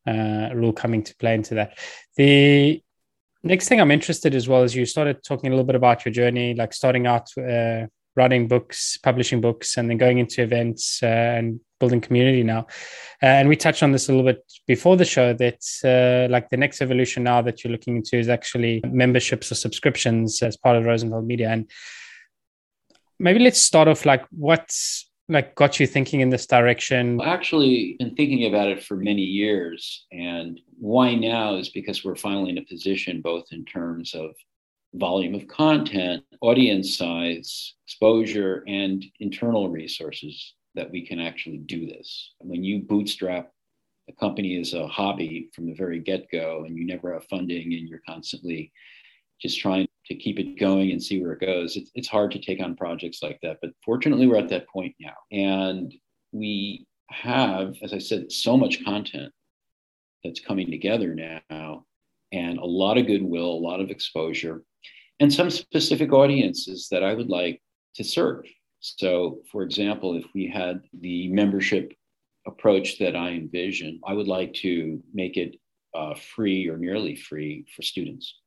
uh, 0.07 0.51
rule 0.55 0.73
coming 0.73 1.03
to 1.03 1.17
play 1.17 1.35
into 1.35 1.55
that. 1.57 1.79
The 2.17 2.83
next 3.43 3.69
thing 3.69 3.81
I'm 3.81 3.91
interested 3.91 4.35
as 4.35 4.49
well 4.49 4.63
is 4.63 4.75
you 4.75 4.87
started 4.87 5.23
talking 5.23 5.49
a 5.49 5.51
little 5.51 5.67
bit 5.67 5.77
about 5.77 6.05
your 6.05 6.13
journey, 6.13 6.55
like 6.55 6.73
starting 6.73 7.07
out 7.07 7.29
uh, 7.39 7.87
writing 8.17 8.49
books, 8.49 8.99
publishing 8.99 9.41
books, 9.41 9.77
and 9.77 9.91
then 9.91 9.99
going 9.99 10.19
into 10.19 10.43
events 10.43 11.03
uh, 11.03 11.07
and 11.07 11.61
building 11.79 12.01
community 12.01 12.43
now. 12.43 12.61
Uh, 13.23 13.27
and 13.27 13.49
we 13.49 13.57
touched 13.57 13.83
on 13.83 13.93
this 13.93 14.09
a 14.09 14.13
little 14.13 14.27
bit 14.27 14.43
before 14.67 14.97
the 14.97 15.05
show 15.05 15.33
that 15.35 15.63
uh, 15.85 16.31
like 16.31 16.49
the 16.51 16.57
next 16.57 16.83
evolution 16.83 17.23
now 17.23 17.43
that 17.43 17.63
you're 17.63 17.73
looking 17.73 17.97
into 17.97 18.17
is 18.17 18.29
actually 18.29 18.83
memberships 18.87 19.51
or 19.51 19.55
subscriptions 19.55 20.43
as 20.43 20.57
part 20.57 20.77
of 20.77 20.85
Rosenfeld 20.85 21.27
Media. 21.27 21.51
And 21.51 21.71
maybe 23.19 23.39
let's 23.39 23.61
start 23.61 23.89
off 23.89 24.05
like 24.05 24.25
what's 24.31 25.07
like 25.29 25.55
got 25.57 25.81
you 25.81 25.87
thinking 25.87 26.21
in 26.21 26.31
this 26.31 26.47
direction? 26.47 27.21
Actually, 27.21 27.97
been 27.99 28.15
thinking 28.15 28.47
about 28.47 28.69
it 28.69 28.83
for 28.83 28.97
many 28.97 29.23
years, 29.23 30.07
and 30.13 30.61
why 30.79 31.15
now 31.15 31.57
is 31.57 31.69
because 31.69 32.05
we're 32.05 32.15
finally 32.17 32.51
in 32.51 32.59
a 32.59 32.65
position, 32.65 33.21
both 33.21 33.47
in 33.51 33.65
terms 33.65 34.15
of 34.15 34.31
volume 34.95 35.35
of 35.35 35.47
content, 35.49 36.23
audience 36.41 36.97
size, 36.97 37.75
exposure, 37.87 38.63
and 38.67 39.05
internal 39.21 39.69
resources 39.69 40.55
that 40.77 40.91
we 40.91 41.07
can 41.07 41.19
actually 41.19 41.59
do 41.59 41.87
this. 41.87 42.33
When 42.39 42.63
you 42.63 42.81
bootstrap 42.81 43.51
a 44.09 44.13
company 44.13 44.61
as 44.61 44.73
a 44.73 44.87
hobby 44.87 45.51
from 45.55 45.67
the 45.67 45.75
very 45.75 45.99
get 45.99 46.31
go, 46.31 46.65
and 46.65 46.77
you 46.77 46.87
never 46.87 47.13
have 47.13 47.25
funding, 47.25 47.75
and 47.75 47.89
you're 47.89 48.03
constantly 48.07 48.73
just 49.41 49.59
trying 49.59 49.87
to 50.07 50.15
keep 50.15 50.39
it 50.39 50.59
going 50.59 50.93
and 50.93 51.03
see 51.03 51.21
where 51.21 51.33
it 51.33 51.41
goes. 51.41 51.77
It's, 51.77 51.91
it's 51.95 52.09
hard 52.09 52.31
to 52.33 52.39
take 52.39 52.61
on 52.63 52.77
projects 52.77 53.23
like 53.23 53.39
that, 53.43 53.59
but 53.61 53.71
fortunately, 53.85 54.27
we're 54.27 54.39
at 54.39 54.49
that 54.51 54.69
point 54.69 54.95
now. 55.01 55.17
And 55.33 55.93
we 56.33 56.87
have, 57.11 57.75
as 57.83 57.93
I 57.93 57.99
said, 57.99 58.31
so 58.31 58.57
much 58.57 58.85
content 58.85 59.33
that's 60.23 60.41
coming 60.41 60.71
together 60.71 61.15
now, 61.15 61.85
and 62.33 62.59
a 62.59 62.65
lot 62.65 62.99
of 62.99 63.07
goodwill, 63.07 63.47
a 63.47 63.67
lot 63.69 63.81
of 63.81 63.91
exposure, 63.91 64.63
and 65.21 65.33
some 65.33 65.51
specific 65.51 66.13
audiences 66.13 66.89
that 66.91 67.03
I 67.03 67.15
would 67.15 67.29
like 67.29 67.61
to 67.97 68.05
serve. 68.05 68.45
So, 68.99 69.41
for 69.51 69.63
example, 69.63 70.17
if 70.17 70.25
we 70.33 70.47
had 70.47 70.83
the 71.01 71.29
membership 71.29 71.93
approach 72.47 72.99
that 72.99 73.17
I 73.17 73.31
envision, 73.31 74.01
I 74.07 74.13
would 74.13 74.29
like 74.29 74.55
to 74.55 75.03
make 75.13 75.37
it 75.37 75.57
uh, 75.95 76.15
free 76.15 76.69
or 76.69 76.77
nearly 76.77 77.17
free 77.17 77.67
for 77.75 77.83
students. 77.83 78.39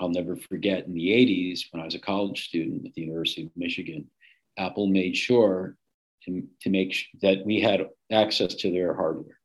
I'll 0.00 0.08
never 0.08 0.36
forget 0.36 0.86
in 0.86 0.94
the 0.94 1.08
80s 1.08 1.66
when 1.70 1.80
I 1.80 1.84
was 1.84 1.94
a 1.94 2.00
college 2.00 2.48
student 2.48 2.86
at 2.86 2.94
the 2.94 3.02
University 3.02 3.46
of 3.46 3.50
Michigan, 3.56 4.10
Apple 4.56 4.88
made 4.88 5.16
sure 5.16 5.76
to, 6.24 6.42
to 6.62 6.70
make 6.70 6.92
sh- 6.92 7.06
that 7.22 7.44
we 7.44 7.60
had 7.60 7.88
access 8.10 8.54
to 8.54 8.70
their 8.72 8.94
hardware. 8.94 9.38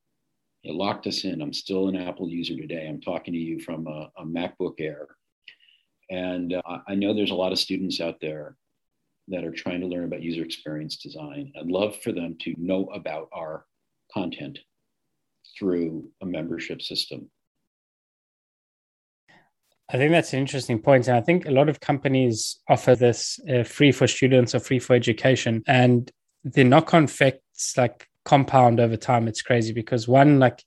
It 0.64 0.74
locked 0.74 1.06
us 1.06 1.26
in. 1.26 1.42
I'm 1.42 1.54
still 1.54 1.90
an 1.90 1.96
Apple 1.96 2.30
user 2.30 2.56
today. 2.56 2.88
I'm 2.88 3.02
talking 3.02 3.34
to 3.34 3.40
you 3.40 3.60
from 3.60 3.86
a, 3.88 4.10
a 4.18 4.26
MacBook 4.26 4.76
Air. 4.80 5.10
And 6.10 6.54
uh, 6.54 6.80
I 6.88 6.96
know 6.96 7.14
there's 7.14 7.32
a 7.32 7.36
lot 7.36 7.52
of 7.52 7.60
students 7.60 8.00
out 8.00 8.20
there 8.22 8.56
that 9.30 9.44
are 9.44 9.52
trying 9.52 9.82
to 9.82 9.88
learn 9.88 10.06
about 10.06 10.22
user 10.22 10.44
experience 10.44 10.98
design. 10.98 11.52
I'd 11.60 11.68
love 11.68 11.96
for 12.02 12.12
them 12.12 12.36
to 12.42 12.54
know 12.58 12.86
about 12.94 13.30
our 13.32 13.66
content 14.14 14.60
through 15.58 16.10
a 16.22 16.26
membership 16.26 16.82
system. 16.82 17.30
I 19.90 19.98
think 19.98 20.12
that's 20.12 20.34
an 20.34 20.40
interesting 20.40 20.80
point. 20.80 21.08
And 21.08 21.18
I 21.18 21.22
think 21.22 21.46
a 21.46 21.52
lot 21.52 21.70
of 21.70 21.80
companies 21.80 22.60
offer 22.68 22.96
this 22.96 23.40
uh, 23.50 23.64
free 23.64 23.92
for 23.92 24.08
students 24.08 24.56
or 24.56 24.60
free 24.60 24.80
for 24.80 24.96
education. 24.96 25.64
And 25.68 26.10
the 26.44 26.64
knock 26.64 26.94
on 26.94 27.06
effects 27.06 27.78
like 27.78 28.08
compound 28.26 28.80
over 28.80 28.98
time. 28.98 29.28
It's 29.28 29.42
crazy 29.42 29.74
because 29.74 30.08
one, 30.08 30.40
like 30.40 30.64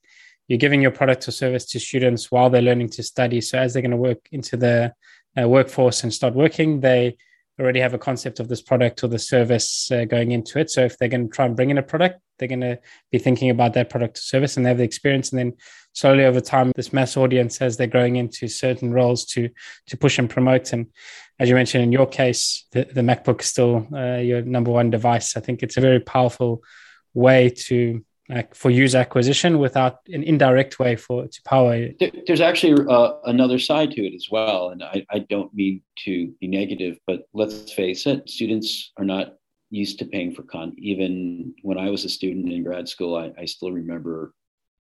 you're 0.49 0.59
giving 0.59 0.81
your 0.81 0.91
product 0.91 1.27
or 1.27 1.33
service 1.33 1.65
to 1.67 1.81
students 1.81 2.31
while 2.31 2.51
they're 2.51 2.63
learning 2.63 2.91
to 2.91 3.03
study. 3.03 3.41
So 3.41 3.59
as 3.59 3.73
they're 3.73 3.83
going 3.83 3.91
to 3.91 3.97
work 3.97 4.29
into 4.33 4.57
the 4.57 4.95
uh, 5.41 5.49
workforce 5.49 6.03
and 6.03 6.13
start 6.13 6.35
working, 6.35 6.81
they 6.81 7.17
already 7.59 7.81
have 7.81 7.95
a 7.95 7.99
concept 7.99 8.41
of 8.41 8.49
this 8.49 8.63
product 8.63 9.03
or 9.03 9.09
the 9.09 9.19
service 9.19 9.91
uh, 9.91 10.05
going 10.05 10.33
into 10.33 10.59
it. 10.59 10.71
So 10.71 10.83
if 10.83 10.99
they're 10.99 11.09
going 11.09 11.29
to 11.29 11.35
try 11.35 11.47
and 11.47 11.57
bring 11.57 11.71
in 11.71 11.79
a 11.79 11.83
product, 11.83 12.21
they're 12.39 12.49
going 12.49 12.61
to 12.61 12.79
be 13.11 13.19
thinking 13.19 13.51
about 13.51 13.73
that 13.75 13.89
product 13.89 14.19
or 14.19 14.21
service 14.21 14.57
and 14.57 14.65
they 14.65 14.71
have 14.71 14.79
the 14.79 14.85
experience. 14.85 15.31
And 15.31 15.39
then 15.39 15.53
slowly 15.93 16.25
over 16.25 16.41
time, 16.41 16.73
this 16.77 16.93
mass 16.93 17.17
audience 17.17 17.63
as 17.63 17.77
they're 17.77 17.87
growing 17.87 18.17
into 18.17 18.49
certain 18.49 18.93
roles 18.93 19.25
to 19.27 19.49
to 19.87 19.97
push 19.97 20.19
and 20.19 20.29
promote. 20.29 20.73
And 20.73 20.89
as 21.39 21.49
you 21.49 21.55
mentioned 21.55 21.85
in 21.85 21.93
your 21.93 22.07
case, 22.07 22.67
the, 22.73 22.85
the 22.85 23.01
MacBook 23.01 23.41
is 23.41 23.47
still 23.47 23.87
uh, 23.95 24.17
your 24.17 24.43
number 24.43 24.71
one 24.71 24.91
device. 24.91 25.37
I 25.37 25.41
think 25.41 25.63
it's 25.63 25.77
a 25.77 25.83
very 25.83 26.01
powerful 26.01 26.63
way 27.15 27.51
to 27.51 28.05
like 28.29 28.55
for 28.55 28.71
user 28.71 28.99
acquisition 28.99 29.59
without 29.59 30.01
an 30.09 30.23
indirect 30.23 30.79
way 30.79 30.97
for 30.97 31.27
to 31.27 31.43
power 31.43 31.89
there's 32.27 32.41
actually 32.41 32.85
uh, 32.89 33.13
another 33.25 33.59
side 33.59 33.91
to 33.91 34.07
it 34.07 34.15
as 34.15 34.29
well 34.31 34.71
and 34.71 34.83
I, 34.83 35.05
I 35.11 35.21
don't 35.21 35.53
mean 35.55 35.83
to 36.05 36.33
be 36.41 36.49
negative 36.49 36.99
but 37.07 37.29
let's 37.33 37.73
face 37.73 38.07
it 38.07 38.29
students 38.29 38.93
are 38.97 39.05
not 39.05 39.35
used 39.71 39.99
to 39.99 40.05
paying 40.05 40.35
for 40.35 40.43
content 40.43 40.79
even 40.79 41.55
when 41.63 41.79
i 41.79 41.91
was 41.91 42.05
a 42.05 42.09
student 42.09 42.53
in 42.53 42.63
grad 42.63 42.89
school 42.89 43.17
I, 43.17 43.33
I 43.39 43.45
still 43.45 43.73
remember 43.73 44.33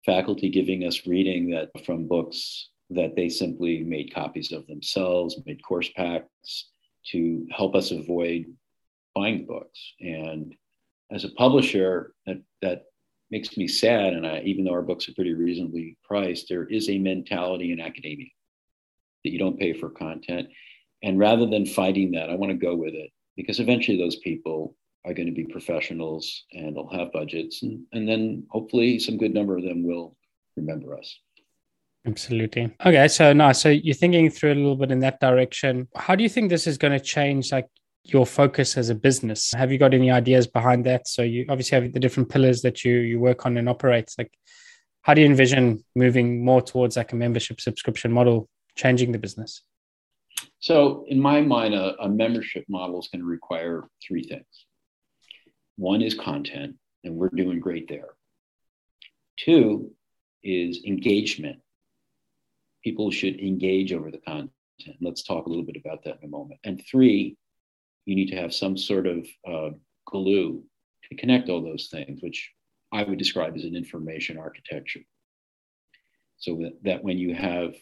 faculty 0.05 0.49
giving 0.49 0.85
us 0.85 1.07
reading 1.07 1.51
that 1.51 1.69
from 1.85 2.07
books 2.07 2.69
that 2.89 3.15
they 3.15 3.29
simply 3.29 3.83
made 3.83 4.13
copies 4.13 4.51
of 4.51 4.67
themselves 4.67 5.39
made 5.45 5.63
course 5.63 5.89
packs 5.95 6.69
to 7.11 7.45
help 7.51 7.75
us 7.75 7.91
avoid 7.91 8.45
buying 9.15 9.45
books. 9.45 9.93
And 9.99 10.55
as 11.11 11.23
a 11.23 11.29
publisher 11.29 12.13
that, 12.25 12.41
that 12.61 12.83
makes 13.33 13.57
me 13.57 13.67
sad. 13.67 14.13
And 14.13 14.27
I, 14.27 14.41
even 14.45 14.63
though 14.63 14.73
our 14.73 14.83
books 14.83 15.09
are 15.09 15.13
pretty 15.13 15.33
reasonably 15.33 15.97
priced, 16.03 16.47
there 16.47 16.65
is 16.65 16.87
a 16.87 16.99
mentality 16.99 17.71
in 17.73 17.81
academia 17.81 18.29
that 19.23 19.31
you 19.31 19.39
don't 19.39 19.59
pay 19.59 19.73
for 19.73 19.89
content. 19.89 20.49
And 21.01 21.17
rather 21.17 21.47
than 21.47 21.65
fighting 21.65 22.11
that, 22.11 22.29
I 22.29 22.35
want 22.35 22.51
to 22.51 22.65
go 22.67 22.75
with 22.75 22.93
it 22.93 23.09
because 23.35 23.59
eventually 23.59 23.97
those 23.97 24.17
people 24.17 24.75
are 25.03 25.15
going 25.15 25.25
to 25.25 25.33
be 25.33 25.45
professionals 25.45 26.45
and 26.53 26.75
they'll 26.75 26.87
have 26.89 27.11
budgets. 27.11 27.63
And, 27.63 27.83
and 27.91 28.07
then 28.07 28.45
hopefully 28.51 28.99
some 28.99 29.17
good 29.17 29.33
number 29.33 29.57
of 29.57 29.63
them 29.63 29.83
will 29.83 30.15
remember 30.55 30.95
us. 30.95 31.19
Absolutely. 32.05 32.71
Okay. 32.85 33.07
So 33.07 33.33
now, 33.33 33.51
so 33.51 33.69
you're 33.69 33.95
thinking 33.95 34.29
through 34.29 34.53
a 34.53 34.61
little 34.61 34.75
bit 34.75 34.91
in 34.91 34.99
that 34.99 35.19
direction. 35.19 35.87
How 35.95 36.15
do 36.15 36.21
you 36.21 36.29
think 36.29 36.49
this 36.49 36.67
is 36.67 36.77
going 36.77 36.93
to 36.93 36.99
change 36.99 37.51
like 37.51 37.67
your 38.03 38.25
focus 38.25 38.77
as 38.77 38.89
a 38.89 38.95
business? 38.95 39.53
Have 39.55 39.71
you 39.71 39.77
got 39.77 39.93
any 39.93 40.11
ideas 40.11 40.47
behind 40.47 40.85
that? 40.85 41.07
So 41.07 41.21
you 41.21 41.45
obviously 41.49 41.79
have 41.79 41.93
the 41.93 41.99
different 41.99 42.29
pillars 42.29 42.61
that 42.61 42.83
you 42.83 42.95
you 42.99 43.19
work 43.19 43.45
on 43.45 43.57
and 43.57 43.69
operate. 43.69 44.13
Like, 44.17 44.31
how 45.01 45.13
do 45.13 45.21
you 45.21 45.27
envision 45.27 45.83
moving 45.95 46.43
more 46.43 46.61
towards 46.61 46.97
like 46.97 47.13
a 47.13 47.15
membership 47.15 47.61
subscription 47.61 48.11
model, 48.11 48.49
changing 48.75 49.11
the 49.11 49.19
business? 49.19 49.61
So, 50.59 51.05
in 51.07 51.19
my 51.19 51.41
mind, 51.41 51.73
a, 51.73 51.95
a 52.01 52.09
membership 52.09 52.65
model 52.69 52.99
is 52.99 53.07
going 53.07 53.21
to 53.21 53.27
require 53.27 53.87
three 54.05 54.23
things. 54.23 54.65
One 55.75 56.01
is 56.01 56.13
content, 56.13 56.75
and 57.03 57.15
we're 57.15 57.29
doing 57.29 57.59
great 57.59 57.87
there. 57.87 58.09
Two 59.37 59.91
is 60.43 60.83
engagement. 60.85 61.59
People 62.83 63.11
should 63.11 63.39
engage 63.39 63.93
over 63.93 64.11
the 64.11 64.19
content. 64.19 64.51
Let's 65.01 65.23
talk 65.23 65.45
a 65.45 65.49
little 65.49 65.65
bit 65.65 65.77
about 65.77 66.03
that 66.03 66.19
in 66.21 66.27
a 66.27 66.31
moment. 66.31 66.59
And 66.63 66.81
three 66.89 67.37
you 68.05 68.15
need 68.15 68.29
to 68.29 68.35
have 68.35 68.53
some 68.53 68.77
sort 68.77 69.07
of 69.07 69.27
uh, 69.47 69.69
glue 70.05 70.63
to 71.09 71.15
connect 71.15 71.49
all 71.49 71.61
those 71.61 71.87
things, 71.91 72.21
which 72.21 72.51
I 72.91 73.03
would 73.03 73.17
describe 73.17 73.55
as 73.55 73.63
an 73.63 73.75
information 73.75 74.37
architecture. 74.37 75.01
So 76.37 76.71
that, 76.83 77.03
when 77.03 77.17
you 77.17 77.33
have 77.33 77.75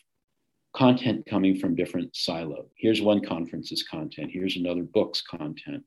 content 0.74 1.25
coming 1.25 1.58
from 1.58 1.75
different 1.75 2.16
silos. 2.16 2.70
Here's 2.78 3.01
one 3.01 3.24
conference's 3.24 3.84
content, 3.84 4.32
here's 4.32 4.56
another 4.56 4.84
book's 4.84 5.22
content. 5.22 5.84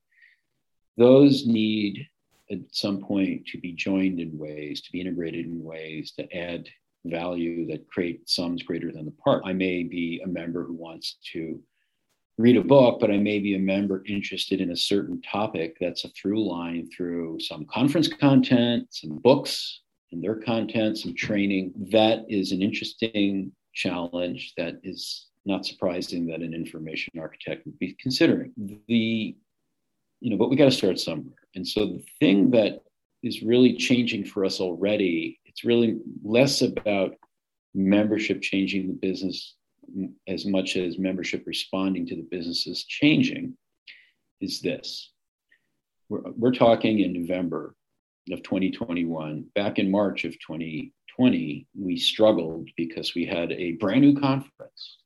Those 0.97 1.47
need 1.47 2.07
at 2.51 2.59
some 2.71 3.01
point 3.01 3.47
to 3.47 3.59
be 3.59 3.73
joined 3.73 4.21
in 4.21 4.37
ways, 4.37 4.83
to 4.83 4.93
be 4.93 5.01
integrated 5.01 5.47
in 5.47 5.63
ways 5.63 6.13
to 6.13 6.37
add 6.37 6.69
value 7.07 7.67
that 7.67 7.89
create 7.89 8.29
sums 8.29 8.63
greater 8.63 8.93
than 8.93 9.07
the 9.07 9.11
part. 9.13 9.43
I 9.47 9.53
may 9.53 9.83
be 9.83 10.21
a 10.23 10.29
member 10.29 10.65
who 10.65 10.75
wants 10.75 11.17
to 11.33 11.61
read 12.37 12.57
a 12.57 12.63
book, 12.63 12.99
but 13.01 13.11
I 13.11 13.17
may 13.17 13.39
be 13.39 13.55
a 13.55 13.61
member 13.61 14.03
interested 14.07 14.61
in 14.61 14.73
a 14.73 14.77
certain 14.77 15.21
topic 15.23 15.77
that's 15.81 16.05
a 16.05 16.09
through 16.11 16.47
line 16.49 16.89
through 16.91 17.39
some 17.41 17.65
conference 17.67 18.09
content, 18.09 18.89
some 18.91 19.19
books 19.19 19.81
and 20.11 20.23
their 20.23 20.37
content, 20.37 20.99
some 20.99 21.15
training. 21.15 21.73
That 21.93 22.25
is 22.29 22.53
an 22.53 22.63
interesting 22.63 23.53
challenge 23.73 24.55
that 24.57 24.81
is 24.83 25.27
not 25.45 25.67
surprising 25.67 26.27
that 26.27 26.41
an 26.41 26.55
information 26.55 27.19
architect 27.19 27.67
would 27.67 27.79
be 27.79 27.97
considering. 28.01 28.53
The, 28.57 29.37
you 30.21 30.31
know, 30.31 30.37
but 30.37 30.51
we 30.51 30.57
got 30.57 30.65
to 30.65 30.71
start 30.71 30.99
somewhere. 30.99 31.39
And 31.55 31.67
so 31.67 31.87
the 31.87 32.05
thing 32.19 32.51
that 32.51 32.83
is 33.23 33.43
really 33.43 33.77
changing 33.77 34.25
for 34.25 34.45
us 34.45 34.61
already, 34.61 35.39
it's 35.45 35.65
really 35.65 35.99
less 36.23 36.63
about 36.63 37.15
membership 37.75 38.41
changing 38.41 38.87
the 38.87 38.95
business 38.95 39.55
as 40.27 40.47
much 40.47 40.77
as 40.77 40.99
membership 40.99 41.45
responding 41.47 42.07
to 42.07 42.17
the 42.17 42.27
businesses 42.31 42.85
changing 42.85 43.57
is 44.41 44.61
this. 44.61 45.11
We're, 46.09 46.31
we're 46.37 46.53
talking 46.53 47.01
in 47.01 47.13
November 47.13 47.75
of 48.31 48.43
2021. 48.43 49.47
Back 49.55 49.79
in 49.79 49.91
March 49.91 50.25
of 50.25 50.33
2020, 50.33 51.67
we 51.79 51.99
struggled 51.99 52.69
because 52.77 53.15
we 53.15 53.27
had 53.27 53.53
a 53.53 53.73
brand 53.73 54.01
new 54.01 54.19
conference, 54.19 54.99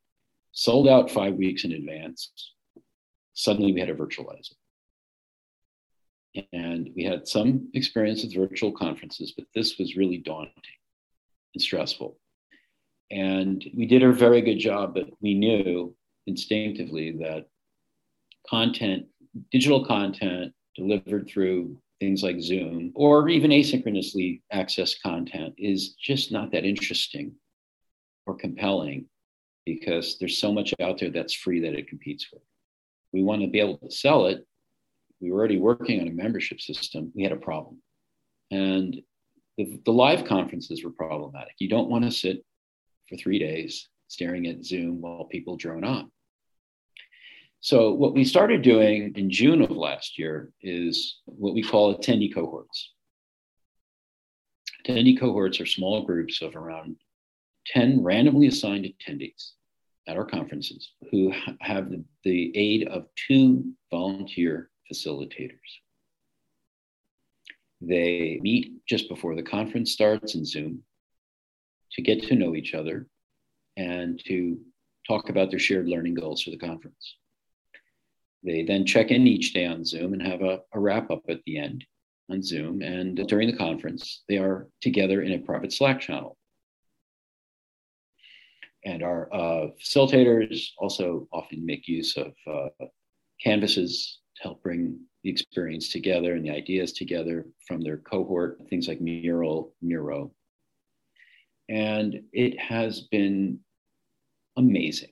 sold 0.52 0.88
out 0.88 1.10
five 1.10 1.34
weeks 1.34 1.64
in 1.64 1.72
advance. 1.72 2.52
Suddenly 3.34 3.72
we 3.72 3.80
had 3.80 3.88
to 3.88 3.94
virtualize 3.94 4.50
it. 6.34 6.46
And 6.52 6.90
we 6.94 7.04
had 7.04 7.26
some 7.26 7.68
experience 7.74 8.22
with 8.22 8.34
virtual 8.34 8.72
conferences, 8.72 9.32
but 9.36 9.46
this 9.54 9.78
was 9.78 9.96
really 9.96 10.18
daunting 10.18 10.52
and 11.54 11.62
stressful. 11.62 12.18
And 13.10 13.64
we 13.74 13.86
did 13.86 14.02
a 14.02 14.12
very 14.12 14.42
good 14.42 14.58
job, 14.58 14.94
but 14.94 15.08
we 15.20 15.34
knew 15.34 15.94
instinctively 16.26 17.12
that 17.20 17.46
content, 18.48 19.06
digital 19.50 19.84
content 19.84 20.52
delivered 20.76 21.28
through 21.28 21.78
things 22.00 22.22
like 22.22 22.40
Zoom 22.40 22.92
or 22.94 23.28
even 23.28 23.50
asynchronously 23.50 24.42
accessed 24.52 25.02
content 25.02 25.54
is 25.58 25.94
just 25.94 26.30
not 26.30 26.52
that 26.52 26.64
interesting 26.64 27.32
or 28.26 28.36
compelling 28.36 29.06
because 29.64 30.16
there's 30.18 30.38
so 30.38 30.52
much 30.52 30.72
out 30.80 30.98
there 30.98 31.10
that's 31.10 31.34
free 31.34 31.60
that 31.60 31.74
it 31.74 31.88
competes 31.88 32.28
with. 32.32 32.42
We 33.12 33.22
want 33.22 33.42
to 33.42 33.48
be 33.48 33.60
able 33.60 33.78
to 33.78 33.90
sell 33.90 34.26
it. 34.26 34.46
We 35.20 35.32
were 35.32 35.38
already 35.38 35.58
working 35.58 36.00
on 36.00 36.08
a 36.08 36.12
membership 36.12 36.60
system. 36.60 37.10
We 37.14 37.22
had 37.22 37.32
a 37.32 37.36
problem. 37.36 37.82
And 38.50 38.96
the, 39.56 39.80
the 39.84 39.92
live 39.92 40.24
conferences 40.24 40.84
were 40.84 40.90
problematic. 40.90 41.54
You 41.58 41.68
don't 41.68 41.90
want 41.90 42.04
to 42.04 42.10
sit 42.10 42.44
for 43.08 43.16
three 43.16 43.38
days 43.38 43.88
staring 44.08 44.46
at 44.46 44.64
Zoom 44.64 45.00
while 45.00 45.24
people 45.24 45.56
drone 45.56 45.84
on. 45.84 46.10
So, 47.60 47.92
what 47.92 48.14
we 48.14 48.24
started 48.24 48.62
doing 48.62 49.12
in 49.16 49.30
June 49.30 49.62
of 49.62 49.70
last 49.70 50.18
year 50.18 50.52
is 50.62 51.18
what 51.24 51.54
we 51.54 51.62
call 51.62 51.94
attendee 51.94 52.32
cohorts. 52.32 52.92
Attendee 54.84 55.18
cohorts 55.18 55.60
are 55.60 55.66
small 55.66 56.04
groups 56.04 56.40
of 56.40 56.54
around 56.54 56.96
10 57.66 58.02
randomly 58.02 58.46
assigned 58.46 58.86
attendees 58.86 59.52
at 60.06 60.16
our 60.16 60.24
conferences 60.24 60.92
who 61.10 61.32
have 61.60 61.90
the, 62.24 62.56
aid 62.56 62.88
of 62.88 63.06
two 63.28 63.72
volunteer 63.90 64.70
facilitators. 64.90 65.58
They 67.80 68.38
meet 68.42 68.84
just 68.86 69.08
before 69.08 69.34
the 69.34 69.42
conference 69.42 69.92
starts 69.92 70.34
in 70.34 70.44
Zoom 70.44 70.82
to 71.92 72.02
get 72.02 72.22
to 72.24 72.34
know 72.34 72.54
each 72.54 72.74
other 72.74 73.06
and 73.76 74.20
to 74.26 74.58
talk 75.06 75.28
about 75.28 75.50
their 75.50 75.58
shared 75.58 75.88
learning 75.88 76.14
goals 76.14 76.42
for 76.42 76.50
the 76.50 76.58
conference. 76.58 77.16
They 78.44 78.62
then 78.62 78.86
check 78.86 79.10
in 79.10 79.26
each 79.26 79.52
day 79.52 79.66
on 79.66 79.84
Zoom 79.84 80.12
and 80.12 80.22
have 80.22 80.42
a, 80.42 80.60
a 80.72 80.80
wrap 80.80 81.10
up 81.10 81.22
at 81.28 81.42
the 81.44 81.58
end 81.58 81.84
on 82.30 82.42
Zoom. 82.42 82.82
And 82.82 83.16
during 83.26 83.50
the 83.50 83.56
conference, 83.56 84.22
they 84.28 84.38
are 84.38 84.68
together 84.80 85.22
in 85.22 85.32
a 85.32 85.38
private 85.38 85.72
Slack 85.72 86.00
channel. 86.00 86.36
And 88.84 89.02
our 89.02 89.32
uh, 89.34 89.66
facilitators 89.82 90.68
also 90.78 91.26
often 91.32 91.66
make 91.66 91.88
use 91.88 92.16
of 92.16 92.32
uh, 92.50 92.86
canvases 93.42 94.20
to 94.36 94.42
help 94.44 94.62
bring 94.62 95.00
the 95.24 95.30
experience 95.30 95.90
together 95.90 96.34
and 96.34 96.44
the 96.44 96.50
ideas 96.50 96.92
together 96.92 97.46
from 97.66 97.80
their 97.80 97.98
cohort, 97.98 98.60
things 98.70 98.86
like 98.86 99.00
Mural, 99.00 99.74
Miro, 99.82 100.32
and 101.68 102.20
it 102.32 102.58
has 102.58 103.02
been 103.02 103.60
amazing. 104.56 105.10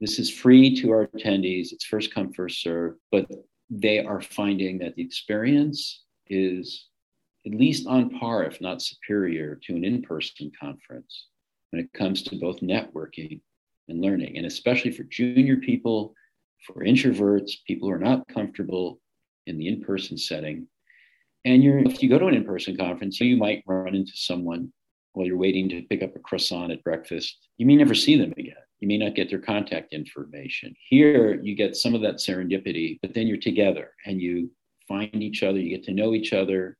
This 0.00 0.18
is 0.18 0.30
free 0.30 0.74
to 0.80 0.90
our 0.90 1.06
attendees. 1.08 1.72
It's 1.72 1.84
first 1.84 2.12
come, 2.12 2.32
first 2.32 2.62
serve, 2.62 2.94
but 3.12 3.30
they 3.68 4.04
are 4.04 4.20
finding 4.20 4.78
that 4.78 4.96
the 4.96 5.02
experience 5.02 6.04
is 6.28 6.86
at 7.46 7.54
least 7.54 7.86
on 7.86 8.10
par, 8.10 8.44
if 8.44 8.60
not 8.60 8.82
superior, 8.82 9.58
to 9.62 9.76
an 9.76 9.84
in 9.84 10.02
person 10.02 10.50
conference 10.58 11.28
when 11.70 11.82
it 11.82 11.92
comes 11.92 12.22
to 12.22 12.36
both 12.36 12.60
networking 12.60 13.40
and 13.88 14.00
learning, 14.00 14.36
and 14.36 14.46
especially 14.46 14.90
for 14.90 15.04
junior 15.04 15.56
people, 15.56 16.14
for 16.66 16.84
introverts, 16.84 17.52
people 17.66 17.88
who 17.88 17.94
are 17.94 17.98
not 17.98 18.26
comfortable 18.28 19.00
in 19.46 19.56
the 19.56 19.68
in 19.68 19.80
person 19.80 20.18
setting. 20.18 20.66
And 21.44 21.62
you're, 21.62 21.78
if 21.78 22.02
you 22.02 22.08
go 22.08 22.18
to 22.18 22.26
an 22.26 22.34
in 22.34 22.44
person 22.44 22.76
conference, 22.76 23.20
you 23.20 23.36
might 23.36 23.64
run 23.66 23.94
into 23.94 24.12
someone 24.14 24.72
while 25.12 25.26
you're 25.26 25.36
waiting 25.36 25.68
to 25.68 25.82
pick 25.82 26.02
up 26.02 26.14
a 26.16 26.20
croissant 26.20 26.72
at 26.72 26.84
breakfast. 26.84 27.48
You 27.58 27.66
may 27.66 27.76
never 27.76 27.94
see 27.94 28.16
them 28.16 28.32
again. 28.32 28.54
You 28.80 28.88
may 28.88 28.96
not 28.96 29.14
get 29.14 29.28
their 29.28 29.40
contact 29.40 29.92
information. 29.92 30.74
Here, 30.88 31.40
you 31.42 31.54
get 31.54 31.76
some 31.76 31.94
of 31.94 32.00
that 32.02 32.16
serendipity, 32.16 32.98
but 33.02 33.12
then 33.12 33.26
you're 33.26 33.36
together 33.36 33.92
and 34.06 34.20
you 34.20 34.50
find 34.88 35.22
each 35.22 35.42
other, 35.42 35.58
you 35.58 35.70
get 35.70 35.84
to 35.84 35.92
know 35.92 36.14
each 36.14 36.32
other. 36.32 36.76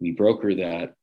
We 0.00 0.12
broker 0.12 0.54
that, 0.54 0.94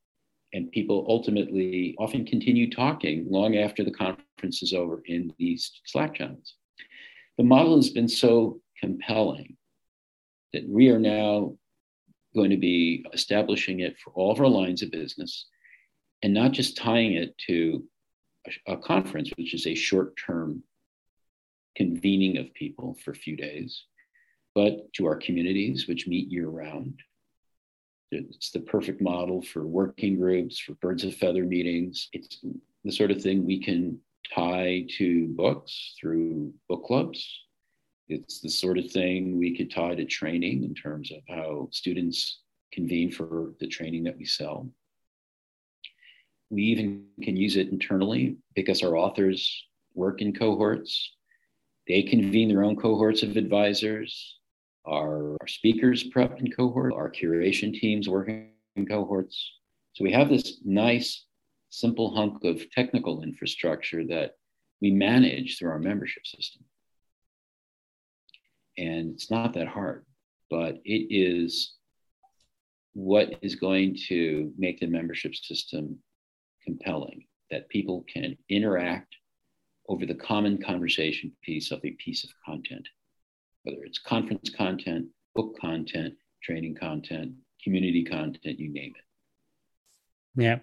and 0.54 0.72
people 0.72 1.06
ultimately 1.08 1.96
often 2.00 2.26
continue 2.26 2.70
talking 2.70 3.26
long 3.30 3.58
after 3.58 3.84
the 3.84 3.92
conference 3.92 4.64
is 4.64 4.74
over 4.74 5.02
in 5.06 5.34
these 5.38 5.72
Slack 5.86 6.16
channels. 6.16 6.56
The 7.38 7.44
model 7.44 7.76
has 7.76 7.90
been 7.90 8.08
so 8.08 8.60
compelling 8.80 9.56
that 10.54 10.68
we 10.68 10.90
are 10.90 11.00
now 11.00 11.56
going 12.36 12.50
to 12.50 12.58
be 12.58 13.06
establishing 13.14 13.82
it 13.82 13.98
for 14.00 14.12
all 14.14 14.32
of 14.32 14.40
our 14.40 14.48
lines 14.48 14.82
of 14.82 14.92
business 14.92 15.48
and 16.24 16.34
not 16.34 16.52
just 16.52 16.78
tying 16.78 17.14
it 17.14 17.38
to 17.48 17.84
a, 18.68 18.74
a 18.74 18.78
conference, 18.78 19.32
which 19.38 19.54
is 19.54 19.68
a 19.68 19.76
short 19.76 20.16
term 20.18 20.64
convening 21.76 22.38
of 22.38 22.54
people 22.54 22.98
for 23.04 23.12
a 23.12 23.16
few 23.16 23.36
days, 23.36 23.84
but 24.56 24.92
to 24.94 25.06
our 25.06 25.16
communities, 25.16 25.88
which 25.88 26.08
meet 26.08 26.32
year 26.32 26.50
round. 26.50 27.00
It's 28.12 28.52
the 28.52 28.60
perfect 28.60 29.02
model 29.02 29.42
for 29.42 29.68
working 29.68 30.18
groups, 30.18 30.60
for 30.60 30.74
birds 30.76 31.04
of 31.04 31.16
feather 31.16 31.44
meetings. 31.44 32.10
It's 32.12 32.44
the 32.84 32.92
sort 32.92 33.12
of 33.12 33.22
thing 33.22 33.46
we 33.46 33.62
can 33.64 34.00
tie 34.34 34.86
to 34.98 35.28
books 35.28 35.96
through 36.00 36.54
book 36.68 36.86
clubs. 36.86 37.26
It's 38.08 38.42
the 38.42 38.50
sort 38.50 38.80
of 38.80 38.92
thing 38.92 39.38
we 39.38 39.56
could 39.56 39.70
tie 39.70 39.94
to 39.94 40.06
training 40.06 40.64
in 40.64 40.74
terms 40.74 41.12
of 41.12 41.20
how 41.30 41.70
students 41.72 42.42
convene 42.74 43.12
for 43.12 43.54
the 43.60 43.68
training 43.68 44.04
that 44.06 44.18
we 44.18 44.26
sell. 44.26 44.70
We 46.50 46.64
even 46.64 47.06
can 47.22 47.36
use 47.36 47.58
it 47.58 47.70
internally 47.70 48.38
because 48.56 48.82
our 48.82 48.96
authors 48.96 49.66
work 49.94 50.22
in 50.22 50.34
cohorts. 50.34 51.14
They 51.88 52.04
convene 52.04 52.50
their 52.50 52.64
own 52.64 52.76
cohorts 52.76 53.24
of 53.24 53.38
advisors. 53.38 54.38
Our, 54.86 55.38
our 55.42 55.48
speakers 55.48 56.04
prep 56.04 56.40
in 56.40 56.52
cohorts. 56.52 56.96
Our 56.96 57.12
curation 57.12 57.74
teams 57.74 58.10
work 58.10 58.30
in 58.30 58.86
cohorts. 58.88 59.52
So 59.94 60.04
we 60.04 60.12
have 60.12 60.30
this 60.30 60.60
nice, 60.64 61.26
simple 61.70 62.16
hunk 62.16 62.44
of 62.44 62.70
technical 62.72 63.22
infrastructure 63.22 64.06
that 64.08 64.36
we 64.82 64.92
manage 64.92 65.58
through 65.58 65.72
our 65.72 65.80
membership 65.80 66.26
system. 66.26 66.64
And 68.78 69.14
it's 69.14 69.30
not 69.30 69.54
that 69.54 69.68
hard, 69.68 70.06
but 70.50 70.80
it 70.86 71.08
is 71.10 71.74
what 72.94 73.38
is 73.42 73.56
going 73.56 73.98
to 74.08 74.54
make 74.58 74.80
the 74.80 74.88
membership 74.88 75.36
system 75.36 76.00
compelling 76.70 77.24
that 77.52 77.70
people 77.70 78.06
can 78.14 78.38
interact 78.50 79.16
over 79.88 80.06
the 80.06 80.14
common 80.14 80.62
conversation 80.62 81.32
piece 81.42 81.72
of 81.72 81.80
a 81.84 81.92
piece 81.92 82.24
of 82.24 82.30
content, 82.46 82.88
whether 83.64 83.84
it's 83.84 83.98
conference 83.98 84.50
content, 84.56 85.08
book 85.36 85.56
content, 85.60 86.14
training 86.44 86.76
content, 86.76 87.32
community 87.64 88.04
content, 88.04 88.60
you 88.60 88.72
name 88.72 88.94
it. 88.96 89.06
Yeah, 90.36 90.60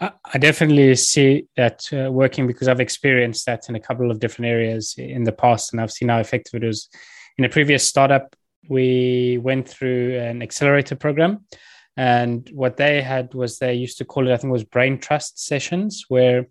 I 0.00 0.38
definitely 0.38 0.94
see 0.96 1.46
that 1.56 1.86
uh, 1.92 2.10
working 2.10 2.46
because 2.46 2.68
I've 2.68 2.80
experienced 2.80 3.44
that 3.44 3.68
in 3.68 3.76
a 3.76 3.80
couple 3.80 4.10
of 4.10 4.18
different 4.18 4.48
areas 4.50 4.94
in 4.96 5.24
the 5.24 5.32
past, 5.32 5.72
and 5.72 5.80
I've 5.80 5.92
seen 5.92 6.08
how 6.08 6.20
effective 6.20 6.62
it 6.62 6.66
is. 6.66 6.88
In 7.36 7.44
a 7.44 7.50
previous 7.50 7.86
startup, 7.86 8.34
we 8.68 9.38
went 9.42 9.68
through 9.68 10.18
an 10.18 10.42
accelerator 10.42 10.96
program, 10.96 11.44
and 11.96 12.48
what 12.52 12.76
they 12.76 13.02
had 13.02 13.34
was 13.34 13.58
they 13.58 13.74
used 13.74 13.98
to 13.98 14.04
call 14.04 14.28
it, 14.28 14.32
I 14.32 14.36
think, 14.36 14.50
it 14.50 14.52
was 14.52 14.64
brain 14.64 14.98
trust 14.98 15.44
sessions, 15.44 16.04
where 16.08 16.46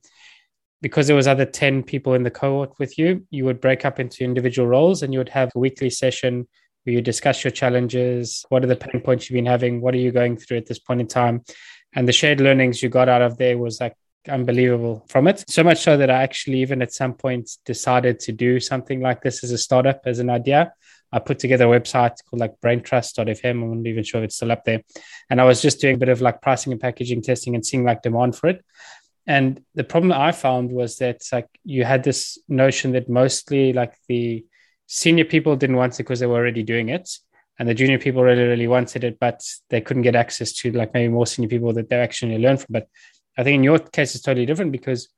because 0.82 1.08
there 1.08 1.16
was 1.16 1.28
other 1.28 1.46
10 1.46 1.84
people 1.84 2.14
in 2.14 2.24
the 2.24 2.30
cohort 2.30 2.74
with 2.78 2.98
you 2.98 3.26
you 3.30 3.46
would 3.46 3.62
break 3.62 3.86
up 3.86 4.02
into 4.02 4.26
individual 4.26 4.68
roles 4.68 5.02
and 5.02 5.14
you 5.14 5.20
would 5.20 5.30
have 5.30 5.50
a 5.56 5.60
weekly 5.60 5.90
session 5.90 6.46
where 6.84 6.94
you 6.94 7.02
discuss 7.02 7.42
your 7.42 7.52
challenges 7.52 8.46
what 8.50 8.66
are 8.66 8.68
the 8.68 8.76
pain 8.76 9.00
points 9.00 9.30
you've 9.30 9.36
been 9.36 9.46
having 9.46 9.80
what 9.80 9.94
are 9.94 10.00
you 10.00 10.12
going 10.12 10.36
through 10.36 10.58
at 10.58 10.66
this 10.66 10.80
point 10.80 11.00
in 11.00 11.08
time 11.08 11.42
and 11.96 12.06
the 12.06 12.12
shared 12.12 12.42
learnings 12.42 12.84
you 12.84 12.90
got 12.90 13.08
out 13.08 13.22
of 13.22 13.38
there 13.38 13.58
was 13.58 13.80
like 13.80 13.96
unbelievable 14.28 15.06
from 15.10 15.28
it. 15.28 15.44
So 15.50 15.64
much 15.64 15.80
so 15.80 15.98
that 15.98 16.10
I 16.10 16.24
actually, 16.24 16.62
even 16.62 16.82
at 16.82 16.94
some 16.94 17.14
point, 17.14 17.50
decided 17.66 18.20
to 18.22 18.32
do 18.32 18.60
something 18.60 19.02
like 19.02 19.22
this 19.22 19.44
as 19.44 19.52
a 19.52 19.58
startup, 19.58 20.02
as 20.06 20.20
an 20.20 20.30
idea. 20.30 20.74
I 21.14 21.20
put 21.20 21.40
together 21.40 21.72
a 21.72 21.80
website 21.80 22.18
called 22.26 22.40
like 22.40 22.60
braintrust.fm. 22.60 23.52
I'm 23.52 23.78
not 23.78 23.88
even 23.88 24.04
sure 24.04 24.22
if 24.22 24.26
it's 24.26 24.36
still 24.36 24.52
up 24.52 24.66
there. 24.66 24.82
And 25.30 25.40
I 25.40 25.46
was 25.46 25.62
just 25.62 25.80
doing 25.80 25.96
a 25.96 25.98
bit 25.98 26.10
of 26.10 26.22
like 26.22 26.42
pricing 26.42 26.74
and 26.74 26.82
packaging 26.82 27.22
testing 27.22 27.56
and 27.56 27.66
seeing 27.66 27.84
like 27.84 28.02
demand 28.02 28.36
for 28.36 28.48
it. 28.48 28.66
And 29.28 29.62
the 29.76 29.84
problem 29.84 30.12
I 30.12 30.32
found 30.32 30.72
was 30.72 30.98
that 30.98 31.22
like 31.32 31.48
you 31.64 31.86
had 31.86 32.04
this 32.04 32.38
notion 32.50 32.92
that 32.94 33.08
mostly 33.08 33.72
like 33.72 33.94
the 34.10 34.46
senior 34.88 35.26
people 35.26 35.56
didn't 35.56 35.78
want 35.78 35.94
it 35.94 35.98
because 36.00 36.20
they 36.20 36.26
were 36.26 36.36
already 36.36 36.64
doing 36.64 36.90
it 36.90 37.10
and 37.60 37.70
the 37.70 37.74
junior 37.74 38.00
people 38.00 38.24
really 38.24 38.44
really 38.44 38.68
wanted 38.68 39.04
it 39.04 39.20
but 39.20 39.42
they 39.70 39.82
couldn't 39.82 40.04
get 40.04 40.16
access 40.16 40.54
to 40.54 40.72
like 40.72 40.94
maybe 40.94 41.12
more 41.12 41.28
senior 41.28 41.50
people 41.50 41.74
that 41.74 41.90
they 41.90 41.96
actually 41.96 42.38
learn 42.38 42.58
from 42.58 42.68
but 42.72 42.88
i 43.38 43.44
think 43.44 43.56
in 43.56 43.64
your 43.64 43.80
case 43.80 44.16
it's 44.16 44.24
totally 44.24 44.46
different 44.46 44.72
because 44.72 45.10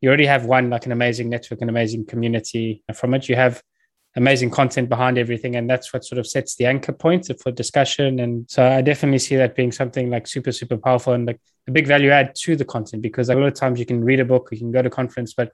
you 0.00 0.08
already 0.08 0.26
have 0.26 0.44
one 0.44 0.70
like 0.70 0.86
an 0.86 0.92
amazing 0.92 1.28
network 1.28 1.60
an 1.62 1.68
amazing 1.68 2.04
community 2.04 2.82
from 2.94 3.14
it 3.14 3.28
you 3.28 3.36
have 3.36 3.62
amazing 4.16 4.50
content 4.50 4.88
behind 4.88 5.18
everything 5.18 5.56
and 5.56 5.68
that's 5.68 5.92
what 5.92 6.04
sort 6.04 6.18
of 6.18 6.26
sets 6.26 6.54
the 6.56 6.66
anchor 6.66 6.92
point 6.92 7.30
for 7.40 7.50
discussion. 7.50 8.20
And 8.20 8.48
so 8.48 8.66
i 8.66 8.80
definitely 8.80 9.18
see 9.18 9.36
that 9.36 9.56
being 9.56 9.72
something 9.72 10.10
like 10.10 10.26
super 10.26 10.52
super 10.52 10.76
powerful 10.76 11.12
and 11.12 11.26
like 11.26 11.40
a 11.66 11.70
big 11.70 11.86
value 11.86 12.10
add 12.10 12.34
to 12.34 12.56
the 12.56 12.64
content 12.64 13.02
because 13.02 13.28
a 13.28 13.34
lot 13.34 13.46
of 13.46 13.54
times 13.54 13.78
you 13.78 13.86
can 13.86 14.04
read 14.04 14.20
a 14.20 14.24
book 14.24 14.48
you 14.52 14.58
can 14.58 14.70
go 14.70 14.82
to 14.82 14.90
conference 14.90 15.32
but 15.34 15.52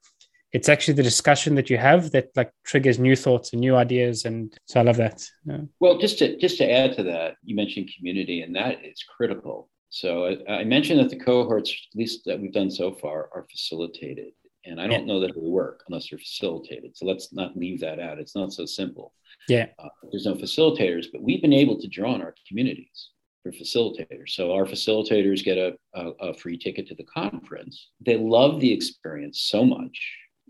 it's 0.53 0.69
actually 0.69 0.95
the 0.95 1.03
discussion 1.03 1.55
that 1.55 1.71
you 1.71 1.79
have 1.79 2.11
that 2.11 2.29
like 2.35 2.53
triggers 2.65 2.99
new 2.99 3.15
thoughts 3.15 3.53
and 3.53 3.61
new 3.61 3.77
ideas 3.77 4.25
and 4.25 4.59
so 4.67 4.81
i 4.81 4.83
love 4.83 4.97
that. 4.97 5.25
Yeah. 5.45 5.61
well 5.79 5.99
just 5.99 6.19
to 6.19 6.37
just 6.39 6.59
to 6.59 6.71
add 6.71 6.95
to 6.97 7.03
that 7.05 7.37
you 7.45 7.55
mentioned 7.55 7.91
community 7.97 8.43
and 8.43 8.55
that 8.57 8.85
is 8.85 9.03
critical. 9.17 9.69
So 9.93 10.39
I, 10.49 10.61
I, 10.61 10.65
mentioned 10.65 11.01
that 11.01 11.11
the 11.11 11.19
cohorts 11.19 11.73
at 11.73 11.99
least 11.99 12.21
that 12.27 12.41
we've 12.41 12.53
done 12.53 12.71
so 12.71 12.93
far 12.93 13.29
are 13.35 13.45
facilitated 13.51 14.33
and 14.65 14.81
i 14.81 14.87
don't 14.87 15.07
yeah. 15.07 15.13
know 15.13 15.21
that 15.21 15.31
it 15.31 15.37
will 15.37 15.51
work 15.51 15.83
unless 15.89 16.11
they're 16.11 16.19
facilitated 16.19 16.97
so 16.97 17.07
let's 17.07 17.33
not 17.33 17.57
leave 17.57 17.81
that 17.81 17.99
out 17.99 18.19
it's 18.19 18.37
not 18.37 18.53
so 18.53 18.65
simple 18.65 19.13
yeah 19.49 19.67
uh, 19.79 19.89
there's 20.11 20.27
no 20.27 20.35
facilitators 20.35 21.07
but 21.13 21.23
we've 21.23 21.43
been 21.43 21.53
able 21.53 21.79
to 21.79 21.89
draw 21.89 22.13
on 22.15 22.23
our 22.23 22.35
communities 22.49 23.11
for 23.43 23.53
facilitators. 23.53 24.29
So 24.29 24.53
our 24.53 24.67
facilitators 24.67 25.43
get 25.43 25.57
a, 25.57 25.75
a, 25.95 26.11
a, 26.29 26.35
free 26.35 26.59
ticket 26.59 26.87
to 26.89 26.95
the 26.95 27.05
conference. 27.05 27.89
They 28.05 28.19
love 28.19 28.61
the 28.61 28.71
experience 28.71 29.41
so 29.41 29.65
much 29.65 29.99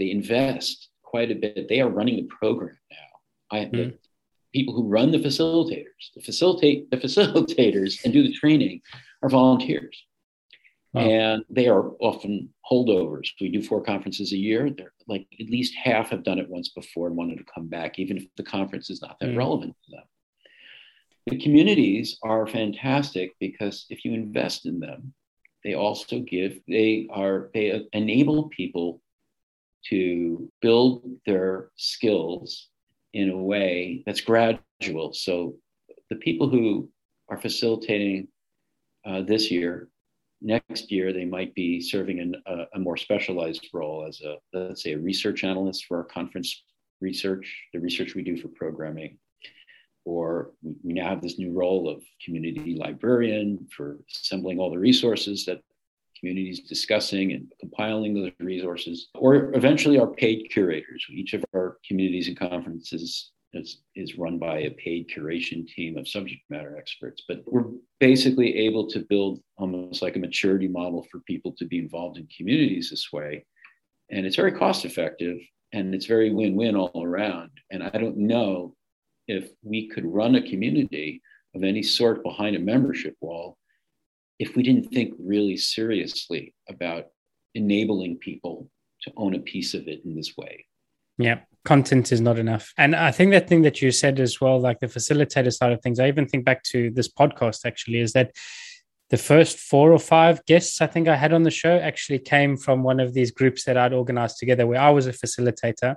they 0.00 0.10
invest 0.10 0.88
quite 1.02 1.30
a 1.30 1.34
bit. 1.34 1.68
They 1.68 1.80
are 1.80 1.88
running 1.88 2.16
the 2.16 2.22
program 2.24 2.76
now. 2.90 3.58
I 3.58 3.64
mm 3.66 3.96
people 4.52 4.74
who 4.74 4.88
run 4.88 5.12
the 5.12 5.18
facilitators, 5.18 6.10
the 6.16 6.20
facilitate 6.22 6.90
the 6.90 6.96
facilitators 6.96 8.04
and 8.04 8.12
do 8.12 8.20
the 8.20 8.32
training 8.32 8.80
are 9.22 9.28
volunteers. 9.28 10.04
Wow. 10.92 11.02
And 11.02 11.44
they 11.48 11.68
are 11.68 11.90
often 12.00 12.52
holdovers. 12.68 13.28
We 13.40 13.48
do 13.48 13.62
four 13.62 13.80
conferences 13.80 14.32
a 14.32 14.36
year. 14.36 14.70
They're 14.70 14.92
like 15.06 15.26
at 15.40 15.48
least 15.48 15.74
half 15.76 16.10
have 16.10 16.24
done 16.24 16.38
it 16.38 16.48
once 16.48 16.70
before 16.70 17.06
and 17.06 17.16
wanted 17.16 17.38
to 17.38 17.44
come 17.44 17.68
back, 17.68 17.98
even 17.98 18.16
if 18.16 18.24
the 18.36 18.42
conference 18.42 18.90
is 18.90 19.00
not 19.00 19.18
that 19.20 19.30
mm 19.30 19.36
relevant 19.36 19.76
to 19.84 19.90
them. 19.92 20.04
The 21.26 21.38
communities 21.38 22.18
are 22.22 22.46
fantastic 22.46 23.36
because 23.38 23.86
if 23.88 24.04
you 24.04 24.14
invest 24.14 24.66
in 24.66 24.80
them, 24.80 25.14
they 25.62 25.74
also 25.74 26.20
give, 26.20 26.58
they 26.66 27.06
are, 27.12 27.50
they 27.54 27.86
enable 27.92 28.48
people 28.48 29.00
to 29.86 30.50
build 30.60 31.04
their 31.26 31.70
skills 31.76 32.68
in 33.12 33.30
a 33.30 33.36
way 33.36 34.02
that's 34.06 34.20
gradual. 34.20 35.12
So 35.12 35.54
the 36.08 36.16
people 36.16 36.48
who 36.48 36.88
are 37.28 37.40
facilitating 37.40 38.28
uh, 39.04 39.22
this 39.22 39.50
year, 39.50 39.88
next 40.40 40.90
year 40.90 41.12
they 41.12 41.24
might 41.24 41.54
be 41.54 41.80
serving 41.80 42.18
in 42.18 42.34
a, 42.46 42.64
a, 42.74 42.78
more 42.78 42.96
specialized 42.96 43.68
role 43.72 44.06
as 44.08 44.20
a 44.22 44.36
let's 44.52 44.82
say 44.82 44.92
a 44.92 44.98
research 44.98 45.44
analyst 45.44 45.84
for 45.86 45.98
our 45.98 46.04
conference 46.04 46.64
research, 47.00 47.68
the 47.72 47.80
research 47.80 48.14
we 48.14 48.22
do 48.22 48.36
for 48.36 48.48
programming. 48.48 49.18
Or 50.04 50.52
we 50.62 50.94
now 50.94 51.08
have 51.08 51.22
this 51.22 51.38
new 51.38 51.52
role 51.52 51.88
of 51.88 52.02
community 52.24 52.76
librarian 52.78 53.66
for 53.74 53.98
assembling 54.10 54.58
all 54.58 54.70
the 54.70 54.78
resources 54.78 55.44
that 55.44 55.60
communities 56.18 56.60
discussing 56.60 57.32
and 57.32 57.52
compiling 57.60 58.14
those 58.14 58.32
resources, 58.40 59.08
or 59.14 59.54
eventually 59.54 59.98
our 59.98 60.06
paid 60.06 60.48
curators. 60.50 61.04
Each 61.10 61.34
of 61.34 61.44
our 61.54 61.78
communities 61.86 62.28
and 62.28 62.38
conferences 62.38 63.32
is, 63.52 63.82
is 63.96 64.18
run 64.18 64.38
by 64.38 64.60
a 64.60 64.70
paid 64.70 65.08
curation 65.08 65.66
team 65.66 65.96
of 65.96 66.08
subject 66.08 66.42
matter 66.50 66.76
experts. 66.76 67.22
But 67.26 67.42
we're 67.46 67.64
basically 67.98 68.56
able 68.56 68.88
to 68.88 69.00
build 69.00 69.40
almost 69.56 70.02
like 70.02 70.16
a 70.16 70.20
maturity 70.20 70.68
model 70.68 71.06
for 71.10 71.20
people 71.20 71.52
to 71.58 71.64
be 71.64 71.78
involved 71.78 72.18
in 72.18 72.28
communities 72.36 72.90
this 72.90 73.12
way. 73.12 73.44
And 74.10 74.26
it's 74.26 74.36
very 74.36 74.52
cost 74.52 74.84
effective 74.84 75.38
and 75.72 75.94
it's 75.94 76.06
very 76.06 76.32
win 76.32 76.54
win 76.54 76.76
all 76.76 77.02
around. 77.02 77.50
And 77.70 77.82
I 77.82 77.90
don't 77.90 78.16
know 78.16 78.74
if 79.28 79.50
we 79.62 79.88
could 79.88 80.04
run 80.04 80.34
a 80.34 80.48
community 80.48 81.22
of 81.54 81.62
any 81.62 81.82
sort 81.82 82.22
behind 82.22 82.56
a 82.56 82.60
membership 82.60 83.16
wall 83.20 83.56
if 84.38 84.56
we 84.56 84.62
didn't 84.62 84.90
think 84.90 85.14
really 85.18 85.56
seriously 85.56 86.54
about 86.68 87.06
enabling 87.54 88.16
people 88.18 88.70
to 89.02 89.12
own 89.16 89.34
a 89.34 89.40
piece 89.40 89.74
of 89.74 89.86
it 89.86 90.04
in 90.04 90.14
this 90.14 90.36
way. 90.36 90.64
Yeah, 91.20 91.40
content 91.64 92.12
is 92.12 92.20
not 92.20 92.38
enough. 92.38 92.72
And 92.78 92.96
I 92.96 93.10
think 93.10 93.32
that 93.32 93.48
thing 93.48 93.62
that 93.62 93.82
you 93.82 93.90
said 93.90 94.18
as 94.18 94.40
well, 94.40 94.58
like 94.58 94.80
the 94.80 94.86
facilitator 94.86 95.52
side 95.52 95.72
of 95.72 95.82
things, 95.82 96.00
I 96.00 96.08
even 96.08 96.26
think 96.26 96.44
back 96.44 96.62
to 96.64 96.90
this 96.90 97.08
podcast 97.12 97.66
actually, 97.66 98.00
is 98.00 98.14
that 98.14 98.32
the 99.10 99.18
first 99.18 99.58
four 99.58 99.92
or 99.92 99.98
five 99.98 100.44
guests 100.46 100.80
I 100.80 100.86
think 100.86 101.08
I 101.08 101.16
had 101.16 101.32
on 101.32 101.42
the 101.42 101.50
show 101.50 101.76
actually 101.76 102.20
came 102.20 102.56
from 102.56 102.82
one 102.82 103.00
of 103.00 103.12
these 103.12 103.32
groups 103.32 103.64
that 103.64 103.76
I'd 103.76 103.92
organized 103.92 104.38
together 104.38 104.66
where 104.66 104.80
I 104.80 104.90
was 104.90 105.06
a 105.06 105.12
facilitator. 105.12 105.96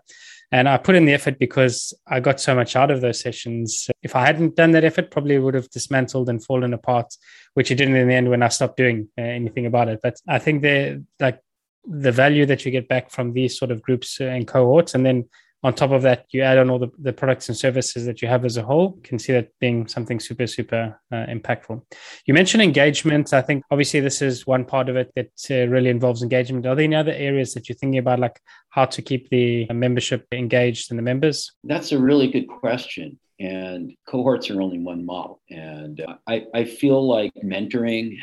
And 0.52 0.68
I 0.68 0.78
put 0.78 0.96
in 0.96 1.06
the 1.06 1.14
effort 1.14 1.40
because 1.40 1.94
I 2.06 2.20
got 2.20 2.40
so 2.40 2.54
much 2.54 2.76
out 2.76 2.92
of 2.92 3.02
those 3.02 3.20
sessions. 3.20 3.90
If 4.04 4.16
I 4.16 4.26
hadn't 4.26 4.56
done 4.56 4.72
that 4.72 4.84
effort, 4.84 5.10
probably 5.10 5.40
would 5.40 5.56
have 5.56 5.70
dismantled 5.70 6.30
and 6.30 6.44
fallen 6.44 6.74
apart, 6.74 7.16
which 7.54 7.72
it 7.72 7.76
didn't 7.76 7.96
in 7.96 8.08
the 8.08 8.14
end 8.14 8.30
when 8.30 8.44
I 8.44 8.50
stopped 8.50 8.78
doing 8.78 9.10
uh, 9.18 9.22
anything 9.22 9.66
about 9.68 9.88
it. 9.88 10.00
But 10.04 10.16
I 10.28 10.40
think 10.40 10.62
the 10.62 11.04
like 11.20 11.40
the 11.86 12.12
value 12.12 12.46
that 12.46 12.66
you 12.66 12.72
get 12.72 12.88
back 12.88 13.12
from 13.12 13.34
these 13.34 13.58
sort 13.58 13.72
of 13.72 13.82
groups 13.82 14.20
and 14.20 14.48
cohorts, 14.48 14.96
and 14.96 15.06
then 15.06 15.26
on 15.64 15.74
top 15.74 15.92
of 15.92 16.02
that, 16.02 16.26
you 16.32 16.42
add 16.42 16.58
on 16.58 16.70
all 16.70 16.78
the, 16.78 16.92
the 17.00 17.14
products 17.14 17.48
and 17.48 17.58
services 17.58 18.06
that 18.06 18.22
you 18.22 18.28
have 18.28 18.44
as 18.44 18.58
a 18.58 18.64
whole, 18.64 18.96
you 18.98 19.02
can 19.02 19.18
see 19.18 19.32
that 19.32 19.48
being 19.62 19.88
something 19.88 20.20
super, 20.20 20.46
super 20.46 21.00
uh, 21.10 21.26
impactful. 21.28 21.82
You 22.26 22.34
mentioned 22.34 22.62
engagement. 22.62 23.34
I 23.34 23.42
think 23.42 23.64
obviously 23.72 24.02
this 24.02 24.22
is 24.22 24.46
one 24.46 24.66
part 24.66 24.90
of 24.90 24.98
it 24.98 25.12
that 25.16 25.32
uh, 25.50 25.70
really 25.72 25.90
involves 25.90 26.22
engagement. 26.22 26.66
Are 26.66 26.76
there 26.76 26.84
any 26.84 26.96
other 26.96 27.14
areas 27.14 27.54
that 27.54 27.70
you're 27.70 27.78
thinking 27.78 28.00
about, 28.00 28.20
like 28.20 28.42
how 28.72 28.86
to 28.86 29.02
keep 29.02 29.30
the 29.30 29.66
membership 29.72 30.28
engaged 30.34 30.92
and 30.92 31.00
the 31.00 31.04
members? 31.04 31.54
That's 31.64 31.94
a 31.94 31.98
really 31.98 32.30
good 32.30 32.50
question. 32.50 33.18
And 33.40 33.94
cohorts 34.06 34.50
are 34.50 34.62
only 34.62 34.80
one 34.80 35.06
model. 35.06 35.42
And 35.50 36.02
uh, 36.02 36.16
I, 36.28 36.46
I 36.54 36.66
feel 36.66 37.08
like 37.08 37.32
mentoring 37.42 38.18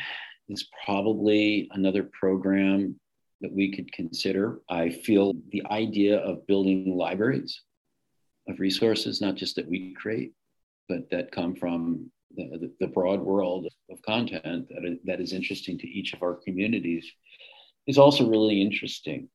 is 0.47 0.69
probably 0.85 1.69
another 1.71 2.03
program 2.03 2.99
that 3.41 3.51
we 3.51 3.71
could 3.75 3.91
consider. 3.91 4.61
I 4.69 4.89
feel 4.89 5.33
the 5.49 5.63
idea 5.69 6.19
of 6.19 6.47
building 6.47 6.95
libraries 6.97 7.61
of 8.47 8.59
resources, 8.59 9.21
not 9.21 9.35
just 9.35 9.55
that 9.55 9.67
we 9.67 9.93
create, 9.93 10.33
but 10.87 11.09
that 11.11 11.31
come 11.31 11.55
from 11.55 12.11
the, 12.35 12.71
the 12.79 12.87
broad 12.87 13.19
world 13.19 13.67
of 13.89 14.01
content 14.03 14.69
that 14.69 14.99
that 15.05 15.19
is 15.19 15.33
interesting 15.33 15.77
to 15.79 15.87
each 15.87 16.13
of 16.13 16.23
our 16.23 16.35
communities, 16.35 17.11
is 17.87 17.97
also 17.97 18.29
really 18.29 18.61
interesting. 18.61 19.29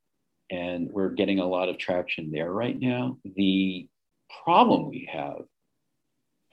And 0.51 0.89
we're 0.91 1.11
getting 1.11 1.41
a 1.41 1.47
lot 1.47 1.69
of 1.69 1.79
traction 1.79 2.31
there 2.31 2.53
right 2.53 2.79
now. 2.79 3.19
The 3.25 3.89
problem 4.45 4.89
we 4.89 5.09
have 5.13 5.43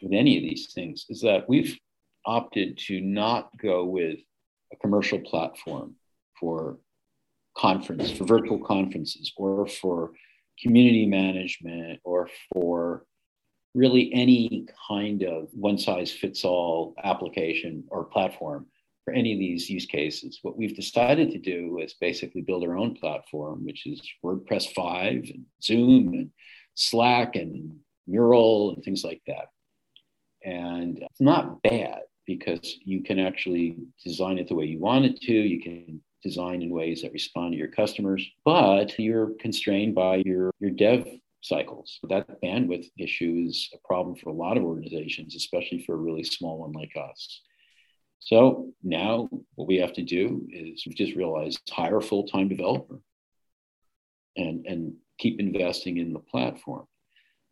with 0.02 0.14
any 0.14 0.38
of 0.38 0.44
these 0.44 0.74
things 0.74 1.06
is 1.10 1.22
that 1.22 1.48
we've 1.48 1.78
opted 2.26 2.78
to 2.88 3.00
not 3.02 3.50
go 3.62 3.86
with 3.86 4.20
a 4.72 4.76
commercial 4.78 5.20
platform 5.20 5.96
for 6.40 6.78
conference, 7.58 8.12
for 8.12 8.26
virtual 8.26 8.60
conferences, 8.60 9.32
or 9.38 9.68
for 9.68 10.12
community 10.62 11.06
management, 11.06 12.00
or 12.04 12.30
for 12.52 13.06
really 13.74 14.12
any 14.14 14.68
kind 14.88 15.24
of 15.24 15.48
one 15.54 15.78
size 15.78 16.12
fits 16.12 16.46
all 16.46 16.94
application 17.04 17.84
or 17.90 18.06
platform. 18.06 18.68
for 19.04 19.14
any 19.14 19.34
of 19.34 19.40
these 19.40 19.70
use 19.70 19.86
cases. 19.86 20.40
What 20.42 20.58
we've 20.58 20.76
decided 20.76 21.32
to 21.32 21.38
do 21.38 21.80
is 21.80 21.94
basically 22.00 22.42
build 22.42 22.64
our 22.64 22.78
own 22.78 22.96
platform, 22.96 23.66
which 23.66 23.86
is 23.86 24.02
WordPress 24.24 24.74
5 24.74 25.12
and 25.12 25.46
Zoom 25.62 26.14
and 26.14 26.30
Slack 26.76 27.36
and 27.36 27.76
Mural 28.08 28.74
and 28.74 28.84
things 28.84 29.04
like 29.04 29.22
that. 29.28 29.48
And 30.44 31.00
it's 31.00 31.22
not 31.22 31.62
bad 31.64 32.02
because 32.26 32.78
you 32.86 33.04
can 33.04 33.20
actually 33.20 33.78
design 34.04 34.38
it 34.38 34.48
the 34.48 34.56
way 34.56 34.66
you 34.66 34.80
want 34.80 35.06
it 35.06 35.20
to. 35.22 35.34
You 35.34 35.62
can 35.62 36.02
design 36.24 36.62
in 36.62 36.70
ways 36.70 37.02
that 37.02 37.14
respond 37.14 37.52
to 37.52 37.58
your 37.58 37.68
customers, 37.68 38.26
but 38.46 38.98
you're 38.98 39.32
constrained 39.40 39.94
by 39.94 40.24
your, 40.26 40.52
your 40.60 40.72
dev 40.72 41.08
cycles. 41.42 42.00
That 42.10 42.42
bandwidth 42.42 42.88
issue 42.98 43.44
is 43.48 43.70
a 43.74 43.88
problem 43.88 44.16
for 44.16 44.30
a 44.30 44.34
lot 44.34 44.58
of 44.58 44.64
organizations, 44.64 45.36
especially 45.36 45.84
for 45.84 45.94
a 45.94 45.98
really 45.98 46.24
small 46.24 46.60
one 46.60 46.72
like 46.72 46.94
us. 46.96 47.42
So 48.20 48.72
now 48.82 49.30
what 49.56 49.68
we 49.68 49.78
have 49.78 49.94
to 49.94 50.02
do 50.02 50.48
is 50.50 50.86
we 50.88 50.94
just 50.94 51.16
realize 51.16 51.58
hire 51.70 51.98
a 51.98 52.02
full-time 52.02 52.48
developer 52.48 53.00
and, 54.38 54.66
and 54.66 54.94
keep 55.20 55.40
investing 55.42 55.98
in 55.98 56.14
the 56.14 56.20
platform. 56.20 56.86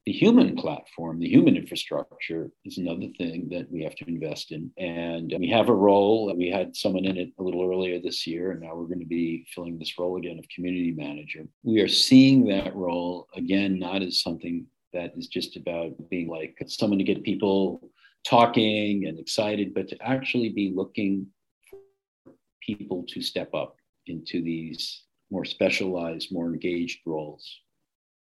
The 0.08 0.12
human 0.12 0.56
platform, 0.56 1.20
the 1.20 1.30
human 1.30 1.56
infrastructure 1.56 2.50
is 2.66 2.80
another 2.80 3.06
thing 3.20 3.50
that 3.50 3.72
we 3.72 3.84
have 3.84 3.94
to 3.98 4.08
invest 4.08 4.52
in. 4.52 4.72
And 4.80 5.32
we 5.38 5.48
have 5.50 5.70
a 5.70 5.76
role. 5.76 6.34
We 6.36 6.50
had 6.50 6.76
someone 6.76 7.06
in 7.06 7.18
it 7.18 7.30
a 7.38 7.44
little 7.44 7.70
earlier 7.70 8.00
this 8.02 8.26
year, 8.26 8.52
and 8.52 8.62
now 8.62 8.74
we're 8.74 8.88
going 8.88 9.00
to 9.00 9.06
be 9.06 9.46
filling 9.54 9.78
this 9.78 10.00
role 10.00 10.18
again 10.18 10.40
of 10.40 10.46
community 10.50 10.92
manager. 10.92 11.46
We 11.62 11.82
are 11.82 11.88
seeing 11.88 12.48
that 12.48 12.76
role 12.76 13.28
again, 13.36 13.78
not 13.78 14.02
as 14.02 14.22
something 14.22 14.66
that 14.92 15.14
is 15.16 15.28
just 15.28 15.56
about 15.56 15.92
being 16.10 16.28
like 16.28 16.58
someone 16.66 16.98
to 16.98 17.06
get 17.06 17.22
people 17.22 17.92
talking 18.26 19.06
and 19.06 19.20
excited, 19.20 19.76
but 19.76 19.88
to 19.90 20.02
actually 20.02 20.50
be 20.50 20.74
looking 20.76 21.28
for 21.70 22.34
people 22.60 23.06
to 23.10 23.22
step 23.22 23.54
up 23.54 23.76
into 24.08 24.42
these 24.42 25.04
more 25.30 25.46
specialized, 25.46 26.32
more 26.32 26.48
engaged 26.48 27.02
roles 27.06 27.62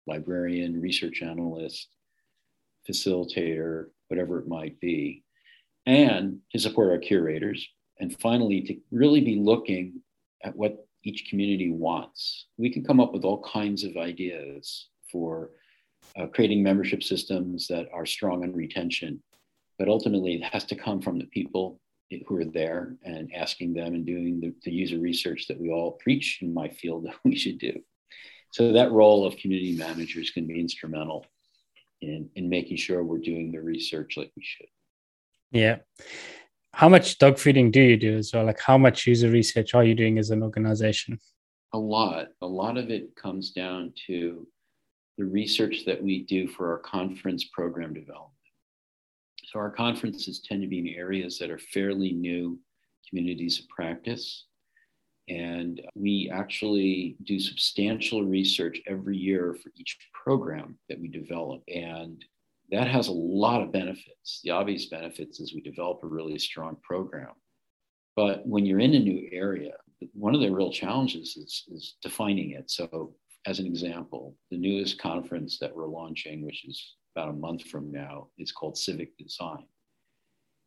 librarian, 0.09 0.81
research 0.81 1.23
analyst, 1.23 1.89
facilitator, 2.89 3.87
whatever 4.09 4.39
it 4.39 4.49
might 4.49 4.81
be, 4.81 5.23
and 5.87 6.39
to 6.53 6.59
support 6.59 6.91
our 6.91 6.99
curators. 6.99 7.67
And 8.01 8.19
finally, 8.21 8.63
to 8.63 8.77
really 8.91 9.21
be 9.21 9.37
looking 9.37 10.01
at 10.43 10.57
what 10.57 10.87
each 11.05 11.29
community 11.29 11.71
wants. 11.71 12.47
We 12.57 12.71
can 12.71 12.85
come 12.85 13.01
up 13.01 13.13
with 13.13 13.25
all 13.25 13.43
kinds 13.43 13.85
of 13.85 13.97
ideas 13.97 14.89
for 15.11 15.51
uh, 16.17 16.27
creating 16.27 16.63
membership 16.63 17.03
systems 17.03 17.69
that 17.69 17.87
are 17.93 18.07
strong 18.07 18.43
on 18.43 18.53
retention 18.53 19.23
but 19.79 19.89
ultimately, 19.89 20.35
it 20.35 20.43
has 20.43 20.65
to 20.67 20.77
come 20.77 21.01
from 21.01 21.19
the 21.19 21.27
people 21.27 21.81
who 22.27 22.37
are 22.37 22.45
there 22.45 22.97
and 23.05 23.33
asking 23.35 23.75
them 23.75 23.95
and 23.95 24.05
doing 24.05 24.41
the, 24.41 24.53
the 24.65 24.73
user 24.73 24.99
research 24.99 25.47
that 25.47 25.61
we 25.61 25.71
all 25.71 25.93
preach 25.93 26.41
in 26.43 26.53
my 26.53 26.69
field 26.69 27.05
that 27.05 27.15
we 27.25 27.37
should 27.37 27.59
do. 27.59 27.73
So 28.51 28.73
that 28.73 28.93
role 28.93 29.27
of 29.27 29.37
community 29.37 29.77
managers 29.77 30.31
can 30.31 30.47
be 30.47 30.59
instrumental 30.59 31.27
in, 32.01 32.31
in 32.35 32.49
making 32.49 32.77
sure 32.77 33.03
we're 33.03 33.19
doing 33.19 33.53
the 33.53 33.61
research 33.61 34.17
like 34.17 34.33
we 34.37 34.43
should. 34.43 34.67
Yeah. 35.51 35.77
How 36.73 36.89
much 36.89 37.19
dog 37.19 37.39
feeding 37.39 37.71
do 37.71 37.81
you 37.81 37.97
do 37.97 38.17
as 38.17 38.33
well? 38.33 38.45
Like 38.45 38.61
how 38.61 38.79
much 38.79 39.07
user 39.07 39.31
research 39.31 39.75
are 39.75 39.85
you 39.85 39.95
doing 39.95 40.19
as 40.19 40.31
an 40.31 40.43
organization? 40.43 41.19
A 41.73 41.79
lot. 41.79 42.29
A 42.41 42.47
lot 42.47 42.77
of 42.77 42.91
it 42.91 43.15
comes 43.17 43.51
down 43.51 43.93
to 44.07 44.47
the 45.19 45.25
research 45.25 45.85
that 45.85 46.03
we 46.03 46.25
do 46.25 46.47
for 46.47 46.71
our 46.73 46.79
conference 46.79 47.45
program 47.45 47.93
development. 47.93 48.33
So 49.47 49.59
our 49.59 49.71
conferences 49.71 50.41
tend 50.41 50.63
to 50.63 50.69
be 50.69 50.79
in 50.79 50.89
areas 50.89 51.39
that 51.39 51.51
are 51.51 51.59
fairly 51.59 52.13
new 52.13 52.59
communities 53.09 53.59
of 53.59 53.69
practice. 53.69 54.45
And 55.29 55.81
we 55.95 56.31
actually 56.33 57.17
do 57.25 57.39
substantial 57.39 58.25
research 58.25 58.81
every 58.87 59.17
year 59.17 59.57
for 59.63 59.71
each 59.77 59.99
program 60.13 60.79
that 60.89 61.01
we 61.01 61.09
develop. 61.09 61.63
And 61.69 62.25
that 62.71 62.89
has 62.89 63.09
a 63.09 63.13
lot 63.13 63.63
of 63.63 63.73
benefits. 63.73 64.41
The 64.43 64.51
obvious 64.51 64.87
benefits 64.87 65.41
is 65.41 65.55
we 65.55 65.61
develop 65.61 66.01
a 66.03 66.07
really 66.07 66.39
strong 66.39 66.77
program. 66.83 67.33
But 68.17 68.47
when 68.47 68.67
you're 68.67 68.81
in 68.81 68.95
a 68.95 68.99
new 68.99 69.29
area, 69.33 69.73
one 70.13 70.35
of 70.35 70.41
the 70.41 70.51
real 70.51 70.73
challenges 70.73 71.37
is, 71.37 71.65
is 71.69 71.97
defining 72.03 72.53
it. 72.53 72.71
So, 72.71 73.15
as 73.47 73.59
an 73.59 73.67
example, 73.67 74.35
the 74.51 74.59
newest 74.59 75.01
conference 75.01 75.59
that 75.61 75.75
we're 75.75 75.87
launching, 75.87 76.45
which 76.45 76.67
is 76.67 76.97
about 77.15 77.31
a 77.31 77.33
month 77.33 77.63
from 77.63 77.91
now 77.91 78.29
is 78.39 78.53
called 78.53 78.77
civic 78.77 79.17
design. 79.17 79.65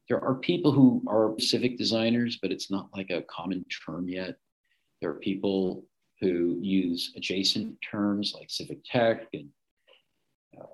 There 0.09 0.23
are 0.23 0.35
people 0.35 0.71
who 0.71 1.03
are 1.07 1.35
civic 1.39 1.77
designers, 1.77 2.39
but 2.41 2.51
it's 2.51 2.71
not 2.71 2.89
like 2.95 3.09
a 3.09 3.23
common 3.23 3.65
term 3.85 4.09
yet. 4.09 4.37
There 5.01 5.09
are 5.09 5.15
people 5.15 5.85
who 6.19 6.59
use 6.61 7.13
adjacent 7.15 7.75
terms 7.81 8.33
like 8.37 8.49
civic 8.49 8.83
tech 8.85 9.27
and 9.33 9.49
uh, 10.59 10.65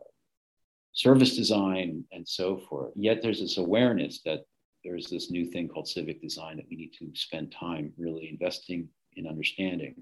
service 0.93 1.35
design 1.35 2.03
and 2.11 2.27
so 2.27 2.57
forth. 2.57 2.91
Yet 2.95 3.21
there's 3.21 3.39
this 3.39 3.57
awareness 3.57 4.21
that 4.25 4.41
there's 4.83 5.07
this 5.07 5.31
new 5.31 5.45
thing 5.45 5.67
called 5.67 5.87
civic 5.87 6.21
design 6.21 6.57
that 6.57 6.67
we 6.69 6.75
need 6.75 6.93
to 6.99 7.09
spend 7.13 7.51
time 7.51 7.93
really 7.97 8.29
investing 8.29 8.89
in 9.15 9.27
understanding. 9.27 9.95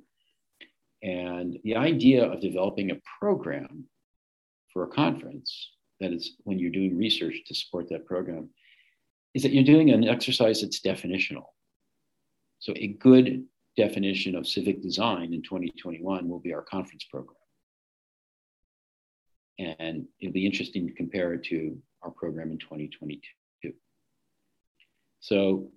And 1.03 1.59
the 1.63 1.75
idea 1.75 2.25
of 2.25 2.41
developing 2.41 2.91
a 2.91 3.01
program 3.19 3.85
for 4.73 4.83
a 4.83 4.87
conference, 4.87 5.71
that 5.99 6.11
is 6.11 6.37
when 6.43 6.59
you're 6.59 6.71
doing 6.71 6.97
research 6.97 7.35
to 7.47 7.55
support 7.55 7.87
that 7.89 8.05
program, 8.05 8.49
is 9.33 9.43
that 9.43 9.53
you're 9.53 9.63
doing 9.63 9.91
an 9.91 10.07
exercise 10.07 10.61
that's 10.61 10.81
definitional. 10.81 11.45
So 12.59 12.73
a 12.75 12.87
good 12.87 13.45
definition 13.77 14.35
of 14.35 14.47
civic 14.47 14.81
design 14.81 15.33
in 15.33 15.41
2021 15.41 16.29
will 16.29 16.39
be 16.39 16.53
our 16.53 16.61
conference 16.61 17.05
program. 17.09 17.35
And 19.59 20.05
it'll 20.19 20.33
be 20.33 20.45
interesting 20.45 20.87
to 20.87 20.93
compare 20.93 21.33
it 21.33 21.43
to 21.45 21.77
our 22.01 22.11
program 22.11 22.51
in 22.51 22.57
2022. 22.57 23.19
So 25.19 25.71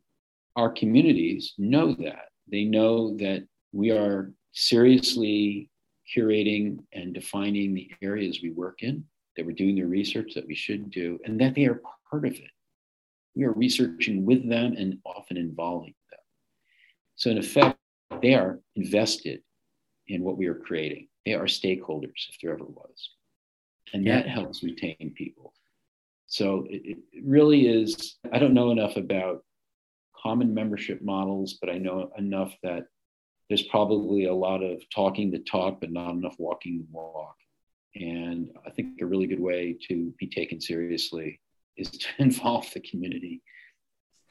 our 0.57 0.71
communities 0.71 1.55
know 1.57 1.95
that. 1.95 2.29
They 2.51 2.65
know 2.65 3.17
that 3.17 3.47
we 3.73 3.91
are 3.91 4.33
seriously 4.53 5.71
curating 6.15 6.81
and 6.93 7.15
defining 7.15 7.75
the 7.75 7.91
areas 8.03 8.41
we 8.43 8.51
work 8.51 8.83
in, 8.83 9.05
that 9.37 9.47
we're 9.47 9.53
doing 9.53 9.77
the 9.77 9.85
research 9.85 10.35
that 10.35 10.47
we 10.47 10.55
should 10.55 10.91
do, 10.91 11.19
and 11.25 11.41
that 11.41 11.55
they 11.55 11.67
are 11.67 11.81
part 12.11 12.27
of 12.27 12.33
it. 12.33 12.51
We 13.35 13.45
are 13.45 13.53
researching 13.53 14.27
with 14.27 14.49
them 14.49 14.75
and 14.77 14.99
often 15.05 15.37
involving 15.37 15.95
them. 16.11 16.21
So, 17.17 17.31
in 17.31 17.39
effect, 17.39 17.78
they 18.23 18.35
are 18.35 18.61
invested 18.77 19.43
in 20.07 20.23
what 20.23 20.39
we 20.39 20.47
are 20.47 20.55
creating. 20.55 21.09
They 21.25 21.35
are 21.35 21.45
stakeholders, 21.45 22.29
if 22.29 22.37
there 22.43 22.53
ever 22.53 22.65
was. 22.65 23.11
And 23.93 24.07
that 24.07 24.29
helps 24.29 24.63
retain 24.63 25.15
people. 25.17 25.55
So, 26.27 26.67
it, 26.69 26.83
it 26.85 27.25
really 27.25 27.67
is, 27.67 28.17
I 28.33 28.39
don't 28.39 28.55
know 28.55 28.71
enough 28.71 28.97
about 28.97 29.43
common 30.23 30.53
membership 30.53 31.01
models, 31.03 31.59
but 31.61 31.71
I 31.71 31.79
know 31.79 32.11
enough 32.19 32.55
that 32.63 32.87
there's 33.49 33.63
probably 33.63 34.27
a 34.27 34.35
lot 34.35 34.63
of 34.63 34.83
talking 34.95 35.31
the 35.31 35.39
talk, 35.39 35.81
but 35.81 35.91
not 35.91 36.11
enough 36.11 36.37
walking 36.39 36.79
the 36.79 36.87
walk. 36.91 37.37
And 37.95 38.51
I 38.67 38.71
think 38.71 39.01
a 39.01 39.07
really 39.07 39.27
good 39.27 39.41
way 39.41 39.77
to 39.89 40.13
be 40.19 40.27
taken 40.27 40.61
seriously 40.61 41.41
is 41.77 41.91
to 41.91 42.09
involve 42.19 42.71
the 42.73 42.81
community. 42.81 43.43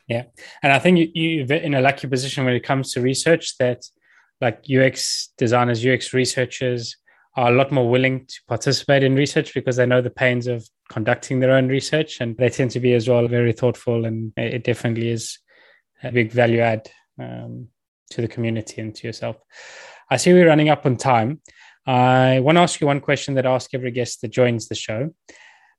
Yeah. 0.08 0.24
And 0.63 0.72
I 0.72 0.80
think 0.80 0.98
you, 0.98 1.10
you're 1.13 1.58
in 1.58 1.74
a 1.74 1.82
lucky 1.82 2.08
position 2.08 2.46
when 2.46 2.54
it 2.54 2.63
comes 2.63 2.93
to 2.93 3.02
research 3.02 3.58
that 3.58 3.84
like 4.39 4.65
UX 4.70 5.34
designers, 5.38 5.86
UX 5.86 6.13
researchers 6.13 6.96
are 7.36 7.52
a 7.52 7.56
lot 7.56 7.72
more 7.72 7.89
willing 7.89 8.26
to 8.26 8.36
participate 8.48 9.04
in 9.04 9.15
research 9.15 9.54
because 9.54 9.76
they 9.76 9.86
know 9.86 10.02
the 10.02 10.10
pains 10.10 10.48
of 10.48 10.67
conducting 10.89 11.39
their 11.39 11.52
own 11.52 11.67
research 11.67 12.20
and 12.22 12.38
they 12.38 12.50
tend 12.50 12.72
to 12.72 12.80
be 12.80 12.93
as 12.93 13.08
well 13.08 13.28
very 13.28 13.52
thoughtful 13.52 14.06
and 14.06 14.32
it 14.38 14.63
definitely 14.63 15.10
is 15.10 15.39
a 16.04 16.12
big 16.12 16.32
value 16.32 16.60
add 16.60 16.89
um, 17.20 17.67
to 18.10 18.22
the 18.22 18.28
community 18.28 18.82
and 18.82 18.96
to 18.96 19.06
yourself. 19.06 19.38
I 20.10 20.17
see 20.17 20.34
we're 20.34 20.48
running 20.48 20.70
up 20.70 20.86
on 20.86 20.96
time. 20.96 21.41
I 21.86 22.39
want 22.39 22.58
to 22.58 22.62
ask 22.62 22.82
you 22.82 22.88
one 22.88 23.02
question 23.02 23.36
that 23.36 23.46
I 23.46 23.54
ask 23.54 23.74
every 23.74 23.91
guest 23.91 24.22
that 24.22 24.30
joins 24.30 24.67
the 24.67 24.76
show. 24.76 25.13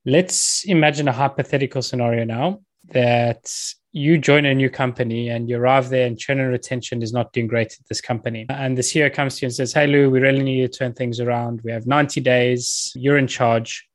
Let's 0.05 0.65
imagine 0.65 1.09
a 1.09 1.13
hypothetical 1.13 1.83
scenario 1.83 2.25
now 2.25 2.61
that 2.93 3.51
you 3.99 4.17
join 4.17 4.47
a 4.47 4.55
new 4.55 4.71
company 4.71 5.29
and 5.29 5.49
you 5.49 5.59
arrive 5.59 5.89
there 5.89 6.07
and 6.07 6.19
churn 6.19 6.39
and 6.41 6.51
retention 6.51 7.03
is 7.03 7.13
not 7.13 7.33
doing 7.33 7.47
great 7.47 7.73
at 7.73 7.87
this 7.89 8.01
company. 8.01 8.47
And 8.49 8.79
the 8.79 8.83
CEO 8.83 9.13
comes 9.13 9.37
to 9.37 9.43
you 9.43 9.47
and 9.47 9.55
says, 9.55 9.73
Hey, 9.73 9.87
Lou, 9.87 10.09
we 10.11 10.21
really 10.21 10.43
need 10.43 10.61
to 10.61 10.79
turn 10.79 10.95
things 10.95 11.21
around. 11.21 11.61
We 11.65 11.73
have 11.73 11.87
90 11.87 12.21
days. 12.21 12.93
You're 12.95 13.19
in 13.19 13.27
charge. 13.27 13.89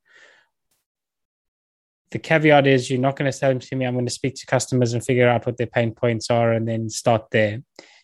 The 2.12 2.20
caveat 2.20 2.68
is 2.68 2.92
you're 2.92 3.00
not 3.00 3.16
going 3.16 3.32
to 3.32 3.38
tell 3.38 3.50
them 3.50 3.60
to 3.60 3.76
me, 3.76 3.86
I'm 3.86 3.94
going 3.96 4.06
to 4.06 4.12
speak 4.12 4.36
to 4.36 4.46
customers 4.46 4.94
and 4.94 5.04
figure 5.04 5.28
out 5.28 5.46
what 5.46 5.58
their 5.58 5.68
pain 5.68 5.94
points 5.94 6.30
are 6.30 6.52
and 6.52 6.68
then 6.68 6.90
start 6.90 7.32
there 7.32 7.62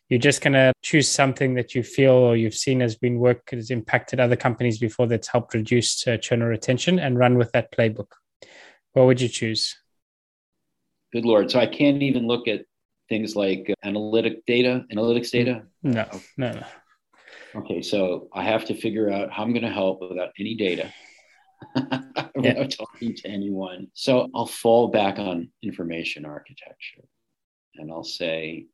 you're 0.09 0.19
just 0.19 0.41
going 0.41 0.53
to 0.53 0.73
choose 0.81 1.07
something 1.07 1.53
that 1.53 1.75
you 1.75 1.83
feel 1.83 2.13
or 2.13 2.35
you've 2.35 2.55
seen 2.55 2.79
has 2.79 2.95
been 2.95 3.19
work 3.19 3.51
has 3.51 3.69
impacted 3.69 4.19
other 4.19 4.35
companies 4.35 4.79
before 4.79 5.07
that's 5.07 5.27
helped 5.27 5.53
reduce 5.53 6.07
uh, 6.07 6.17
churn 6.17 6.41
or 6.41 6.47
retention 6.47 6.97
and 6.97 7.19
run 7.19 7.37
with 7.37 7.51
that 7.51 7.71
playbook 7.71 8.07
what 8.93 9.05
would 9.05 9.21
you 9.21 9.29
choose 9.29 9.79
good 11.13 11.25
lord 11.25 11.49
so 11.49 11.59
i 11.59 11.65
can't 11.65 12.01
even 12.01 12.27
look 12.27 12.47
at 12.47 12.61
things 13.09 13.35
like 13.35 13.69
uh, 13.69 13.87
analytic 13.87 14.45
data, 14.45 14.85
analytics 14.93 15.31
data? 15.31 15.63
Mm. 15.83 15.93
No, 15.95 16.07
oh. 16.13 16.21
no, 16.37 16.51
no. 16.51 16.63
Okay, 17.55 17.81
so 17.81 18.29
I 18.31 18.43
have 18.43 18.63
to 18.65 18.75
figure 18.75 19.09
out 19.09 19.31
how 19.31 19.43
I'm 19.43 19.51
going 19.51 19.63
to 19.63 19.71
help 19.71 20.01
without 20.07 20.29
any 20.39 20.55
data, 20.55 20.93
without 21.75 22.35
yeah. 22.43 22.67
talking 22.67 23.15
to 23.15 23.27
anyone. 23.27 23.87
So 23.93 24.29
I'll 24.35 24.45
fall 24.45 24.89
back 24.89 25.17
on 25.17 25.49
information 25.63 26.25
architecture 26.25 27.03
and 27.75 27.91
I'll 27.91 28.03
say 28.03 28.67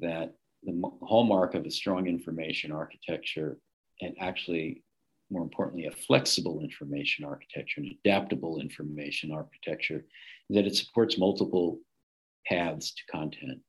that 0.00 0.34
the 0.64 0.82
hallmark 1.02 1.54
of 1.54 1.64
a 1.64 1.70
strong 1.70 2.08
information 2.08 2.72
architecture 2.72 3.58
and 4.00 4.16
actually 4.20 4.82
more 5.30 5.42
importantly 5.42 5.86
a 5.86 5.90
flexible 5.90 6.60
information 6.60 7.24
architecture 7.24 7.80
and 7.80 7.92
adaptable 8.04 8.60
information 8.60 9.32
architecture 9.32 10.04
that 10.50 10.66
it 10.66 10.74
supports 10.74 11.18
multiple 11.18 11.78
paths 12.46 12.94
to 12.94 13.02
content. 13.10 13.60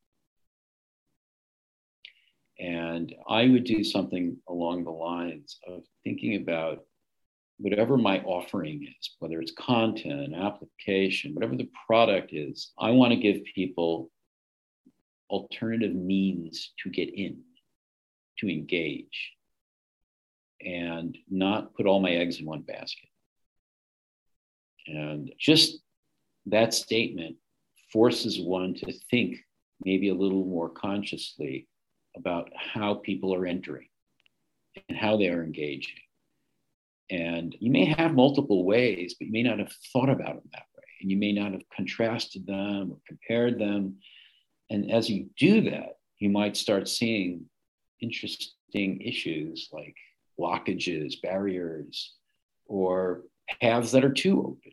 And 2.59 3.13
I 3.27 3.47
would 3.47 3.63
do 3.63 3.83
something 3.83 4.37
along 4.49 4.83
the 4.83 4.91
lines 4.91 5.57
of 5.67 5.83
thinking 6.03 6.35
about 6.35 6.79
whatever 7.57 7.97
my 7.97 8.19
offering 8.21 8.83
is, 8.83 9.15
whether 9.19 9.39
it's 9.39 9.53
content, 9.53 10.33
application, 10.33 11.33
whatever 11.33 11.55
the 11.55 11.69
product 11.87 12.33
is, 12.33 12.71
I 12.79 12.91
want 12.91 13.11
to 13.11 13.19
give 13.19 13.43
people 13.55 14.09
alternative 15.29 15.95
means 15.95 16.73
to 16.83 16.89
get 16.89 17.13
in, 17.13 17.41
to 18.39 18.49
engage, 18.49 19.33
and 20.61 21.17
not 21.29 21.73
put 21.75 21.85
all 21.85 21.99
my 21.99 22.11
eggs 22.11 22.39
in 22.39 22.45
one 22.45 22.61
basket. 22.61 23.09
And 24.87 25.31
just 25.37 25.79
that 26.47 26.73
statement 26.73 27.35
forces 27.91 28.39
one 28.39 28.73
to 28.75 28.93
think 29.09 29.37
maybe 29.83 30.09
a 30.09 30.15
little 30.15 30.45
more 30.45 30.69
consciously 30.69 31.67
about 32.15 32.49
how 32.55 32.95
people 32.95 33.33
are 33.33 33.45
entering 33.45 33.87
and 34.87 34.97
how 34.97 35.17
they 35.17 35.29
are 35.29 35.43
engaging. 35.43 35.95
And 37.09 37.55
you 37.59 37.71
may 37.71 37.85
have 37.85 38.13
multiple 38.13 38.65
ways, 38.65 39.15
but 39.17 39.27
you 39.27 39.33
may 39.33 39.43
not 39.43 39.59
have 39.59 39.71
thought 39.91 40.09
about 40.09 40.35
them 40.35 40.49
that 40.53 40.65
way. 40.75 40.83
And 41.01 41.09
you 41.09 41.17
may 41.17 41.31
not 41.31 41.53
have 41.53 41.63
contrasted 41.75 42.45
them 42.45 42.91
or 42.91 42.97
compared 43.07 43.57
them. 43.57 43.97
And 44.69 44.91
as 44.91 45.09
you 45.09 45.29
do 45.37 45.61
that, 45.71 45.97
you 46.19 46.29
might 46.29 46.57
start 46.57 46.87
seeing 46.87 47.45
interesting 48.01 49.01
issues 49.01 49.69
like 49.71 49.95
blockages, 50.39 51.21
barriers, 51.21 52.13
or 52.65 53.23
paths 53.61 53.91
that 53.91 54.05
are 54.05 54.13
too 54.13 54.39
open 54.39 54.71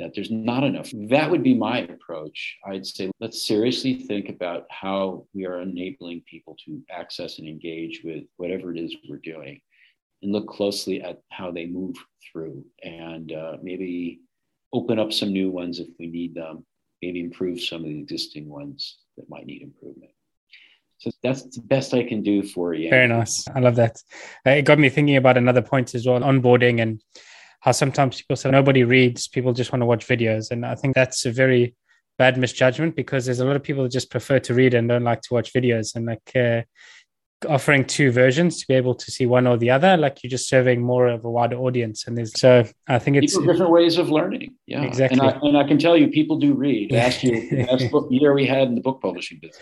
that 0.00 0.14
there's 0.14 0.30
not 0.30 0.64
enough. 0.64 0.90
That 0.94 1.30
would 1.30 1.42
be 1.44 1.54
my 1.54 1.80
approach. 1.80 2.58
I'd 2.66 2.86
say 2.86 3.10
let's 3.20 3.46
seriously 3.46 3.94
think 3.94 4.28
about 4.28 4.66
how 4.70 5.26
we 5.34 5.46
are 5.46 5.60
enabling 5.60 6.22
people 6.28 6.56
to 6.64 6.82
access 6.90 7.38
and 7.38 7.46
engage 7.46 8.00
with 8.02 8.24
whatever 8.38 8.74
it 8.74 8.78
is 8.78 8.96
we're 9.08 9.18
doing 9.18 9.60
and 10.22 10.32
look 10.32 10.48
closely 10.48 11.02
at 11.02 11.20
how 11.30 11.50
they 11.50 11.66
move 11.66 11.96
through 12.32 12.64
and 12.82 13.32
uh, 13.32 13.56
maybe 13.62 14.20
open 14.72 14.98
up 14.98 15.12
some 15.12 15.32
new 15.32 15.50
ones 15.50 15.78
if 15.78 15.88
we 15.98 16.06
need 16.06 16.34
them, 16.34 16.64
maybe 17.02 17.20
improve 17.20 17.60
some 17.60 17.82
of 17.82 17.88
the 17.88 17.98
existing 17.98 18.48
ones 18.48 18.98
that 19.16 19.28
might 19.28 19.46
need 19.46 19.62
improvement. 19.62 20.12
So 21.00 21.10
that's 21.22 21.42
the 21.44 21.62
best 21.62 21.94
I 21.94 22.02
can 22.02 22.22
do 22.22 22.42
for 22.42 22.74
you. 22.74 22.90
Very 22.90 23.08
nice. 23.08 23.48
I 23.48 23.60
love 23.60 23.76
that. 23.76 24.02
Uh, 24.46 24.50
it 24.50 24.66
got 24.66 24.78
me 24.78 24.90
thinking 24.90 25.16
about 25.16 25.38
another 25.38 25.62
point 25.62 25.94
as 25.94 26.06
well 26.06 26.20
onboarding 26.20 26.82
and 26.82 27.02
how 27.60 27.72
sometimes 27.72 28.20
people 28.20 28.36
say 28.36 28.50
nobody 28.50 28.84
reads, 28.84 29.26
people 29.26 29.54
just 29.54 29.72
want 29.72 29.80
to 29.80 29.86
watch 29.86 30.06
videos. 30.06 30.50
And 30.50 30.64
I 30.64 30.74
think 30.74 30.94
that's 30.94 31.24
a 31.24 31.32
very 31.32 31.74
bad 32.18 32.36
misjudgment 32.36 32.96
because 32.96 33.24
there's 33.24 33.40
a 33.40 33.46
lot 33.46 33.56
of 33.56 33.62
people 33.62 33.82
that 33.84 33.92
just 33.92 34.10
prefer 34.10 34.38
to 34.40 34.52
read 34.52 34.74
and 34.74 34.90
don't 34.90 35.04
like 35.04 35.22
to 35.22 35.32
watch 35.34 35.54
videos. 35.54 35.96
And 35.96 36.04
like 36.04 36.36
uh, 36.36 36.62
offering 37.48 37.84
two 37.84 38.10
versions 38.10 38.60
to 38.60 38.66
be 38.66 38.74
able 38.74 38.94
to 38.94 39.10
see 39.10 39.26
one 39.26 39.46
or 39.46 39.56
the 39.56 39.70
other 39.70 39.96
like 39.96 40.22
you're 40.22 40.30
just 40.30 40.48
serving 40.48 40.82
more 40.82 41.06
of 41.08 41.24
a 41.24 41.30
wider 41.30 41.56
audience 41.56 42.06
and 42.06 42.16
there's 42.16 42.38
so 42.38 42.64
i 42.88 42.98
think 42.98 43.16
it's 43.16 43.36
people 43.36 43.52
different 43.52 43.72
ways 43.72 43.98
of 43.98 44.10
learning. 44.10 44.54
Yeah. 44.66 44.82
Exactly 44.82 45.18
and 45.18 45.28
I, 45.28 45.38
and 45.42 45.56
I 45.56 45.66
can 45.66 45.78
tell 45.78 45.96
you 45.96 46.08
people 46.08 46.38
do 46.38 46.54
read. 46.54 46.92
Last 46.92 47.22
year 47.24 47.66
last 47.66 47.90
book 47.90 48.08
year 48.10 48.32
we 48.32 48.46
had 48.46 48.68
in 48.68 48.74
the 48.74 48.80
book 48.80 49.00
publishing 49.00 49.38
business. 49.40 49.60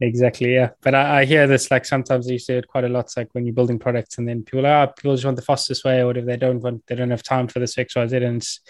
Exactly 0.00 0.54
yeah. 0.54 0.70
But 0.82 0.94
I, 0.94 1.20
I, 1.20 1.24
hear 1.24 1.46
this 1.46 1.70
like 1.70 1.84
sometimes 1.84 2.28
you 2.30 2.38
see 2.38 2.54
it 2.54 2.68
quite 2.68 2.84
a 2.84 2.88
lot 2.88 3.06
it's 3.06 3.16
like 3.16 3.28
when 3.32 3.46
you're 3.46 3.54
building 3.54 3.78
products 3.78 4.18
and 4.18 4.28
then 4.28 4.42
people 4.42 4.66
are 4.66 4.88
oh, 4.88 4.92
people 4.92 5.14
just 5.14 5.24
want 5.24 5.36
the 5.36 5.42
fastest 5.42 5.84
way 5.84 6.02
or 6.02 6.16
if 6.16 6.26
they 6.26 6.36
don't 6.36 6.60
want 6.60 6.86
they 6.86 6.94
don't 6.94 7.10
have 7.10 7.22
time 7.22 7.48
for 7.48 7.58
this 7.58 7.76
xyz 7.76 8.12
and 8.12 8.36
it's, 8.38 8.60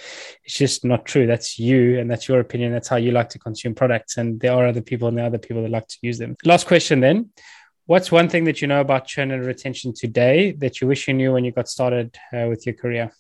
it's 0.45 0.55
just 0.55 0.85
not 0.85 1.05
true. 1.07 1.27
That's 1.27 1.59
you 1.59 1.99
and 1.99 2.11
that's 2.11 2.29
your 2.29 2.41
opinion. 2.41 2.73
That's 2.73 2.89
how 2.89 2.97
you 2.97 3.13
like 3.13 3.31
to 3.31 3.39
consume 3.39 3.75
products 3.75 4.17
and 4.17 4.41
there 4.41 4.53
are 4.53 4.67
other 4.67 4.83
people 4.83 5.09
and 5.09 5.17
there 5.17 5.25
are 5.25 5.29
other 5.29 5.39
people 5.39 5.63
that 5.63 5.71
like 5.71 5.89
to 5.89 5.99
use 6.03 6.19
them. 6.19 6.37
Last 6.45 6.67
question 6.67 7.01
then 7.01 7.31
What's 7.91 8.13
one 8.13 8.29
thing 8.29 8.45
that 8.45 8.63
you 8.63 8.69
know 8.69 8.81
about 8.81 9.09
churn 9.09 9.33
and 9.33 9.45
retention 9.45 9.93
today 9.93 10.53
that 10.59 10.81
you 10.81 10.87
wish 10.87 11.09
you 11.09 11.15
knew 11.15 11.33
when 11.33 11.45
you 11.45 11.51
got 11.51 11.69
started 11.69 12.17
uh, 12.33 12.47
with 12.47 12.65
your 12.65 12.77
career? 12.77 13.11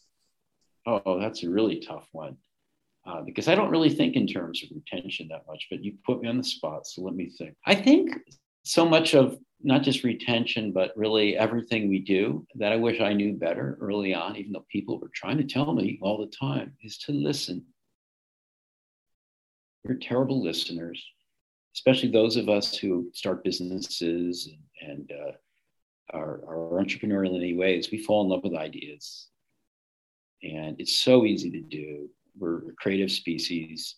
Oh, 0.86 1.18
that's 1.18 1.42
a 1.42 1.50
really 1.50 1.80
tough 1.80 2.06
one 2.12 2.36
uh, 3.04 3.22
because 3.22 3.48
I 3.48 3.56
don't 3.56 3.72
really 3.72 3.90
think 3.90 4.14
in 4.14 4.28
terms 4.28 4.62
of 4.62 4.68
retention 4.72 5.26
that 5.32 5.42
much, 5.48 5.66
but 5.72 5.82
you 5.82 5.94
put 6.06 6.22
me 6.22 6.28
on 6.28 6.36
the 6.36 6.44
spot. 6.44 6.86
So 6.86 7.02
let 7.02 7.16
me 7.16 7.32
think. 7.36 7.56
I 7.66 7.74
think 7.74 8.16
so 8.62 8.88
much 8.88 9.12
of 9.14 9.36
not 9.60 9.82
just 9.82 10.04
retention, 10.04 10.70
but 10.70 10.96
really 10.96 11.36
everything 11.36 11.88
we 11.88 11.98
do 11.98 12.46
that 12.54 12.70
I 12.70 12.76
wish 12.76 13.00
I 13.00 13.12
knew 13.12 13.32
better 13.32 13.76
early 13.80 14.14
on, 14.14 14.36
even 14.36 14.52
though 14.52 14.66
people 14.70 15.00
were 15.00 15.10
trying 15.12 15.38
to 15.38 15.52
tell 15.52 15.74
me 15.74 15.98
all 16.00 16.16
the 16.16 16.30
time, 16.30 16.74
is 16.84 16.96
to 16.98 17.12
listen. 17.12 17.64
We're 19.82 19.96
terrible 19.96 20.40
listeners 20.40 21.04
especially 21.74 22.10
those 22.10 22.36
of 22.36 22.48
us 22.48 22.76
who 22.76 23.10
start 23.14 23.44
businesses 23.44 24.48
and, 24.80 25.10
uh, 25.12 25.32
are, 26.12 26.42
are 26.46 26.82
entrepreneurial 26.82 27.30
in 27.30 27.42
any 27.42 27.54
ways, 27.54 27.90
we 27.90 28.02
fall 28.02 28.22
in 28.22 28.28
love 28.28 28.42
with 28.42 28.54
ideas. 28.54 29.28
And 30.42 30.80
it's 30.80 30.96
so 30.96 31.24
easy 31.24 31.50
to 31.50 31.60
do. 31.60 32.08
We're 32.38 32.70
a 32.70 32.74
creative 32.78 33.12
species. 33.12 33.96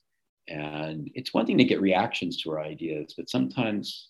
And 0.48 1.10
it's 1.14 1.32
one 1.32 1.46
thing 1.46 1.58
to 1.58 1.64
get 1.64 1.80
reactions 1.80 2.42
to 2.42 2.50
our 2.50 2.60
ideas, 2.60 3.14
but 3.16 3.30
sometimes 3.30 4.08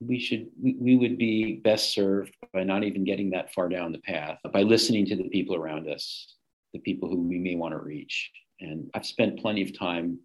we 0.00 0.18
should 0.18 0.48
we, 0.60 0.76
we 0.80 0.96
would 0.96 1.18
be 1.18 1.56
best 1.56 1.92
served 1.92 2.34
by 2.52 2.64
not 2.64 2.84
even 2.84 3.04
getting 3.04 3.30
that 3.30 3.52
far 3.52 3.68
down 3.68 3.92
the 3.92 3.98
path 3.98 4.38
by 4.52 4.62
listening 4.62 5.04
to 5.06 5.16
the 5.16 5.28
people 5.28 5.54
around 5.54 5.88
us 5.88 6.36
the 6.72 6.78
people 6.80 7.08
who 7.08 7.20
we 7.20 7.38
may 7.38 7.54
want 7.54 7.72
to 7.72 7.78
reach 7.78 8.30
and 8.60 8.90
i've 8.94 9.04
spent 9.04 9.38
plenty 9.38 9.62
of 9.62 9.78
time 9.78 10.18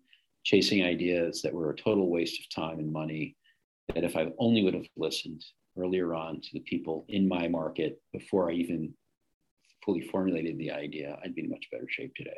chasing 0.45 0.85
ideas 0.85 1.41
that 1.41 1.53
were 1.53 1.71
a 1.71 1.75
total 1.75 2.09
waste 2.09 2.39
of 2.39 2.63
time 2.63 2.79
and 2.79 2.91
money. 2.91 3.35
That 3.93 4.05
if 4.05 4.15
I 4.15 4.31
only 4.39 4.63
would 4.63 4.73
have 4.73 4.87
listened 4.95 5.43
earlier 5.77 6.15
on 6.15 6.39
to 6.39 6.49
the 6.53 6.61
people 6.61 7.05
in 7.09 7.27
my 7.27 7.47
market 7.49 8.01
before 8.13 8.49
I 8.49 8.53
even 8.53 8.93
fully 9.83 10.01
formulated 10.01 10.57
the 10.57 10.71
idea, 10.71 11.17
I'd 11.23 11.35
be 11.35 11.43
in 11.43 11.49
much 11.49 11.67
better 11.71 11.85
shape 11.89 12.15
today. 12.15 12.37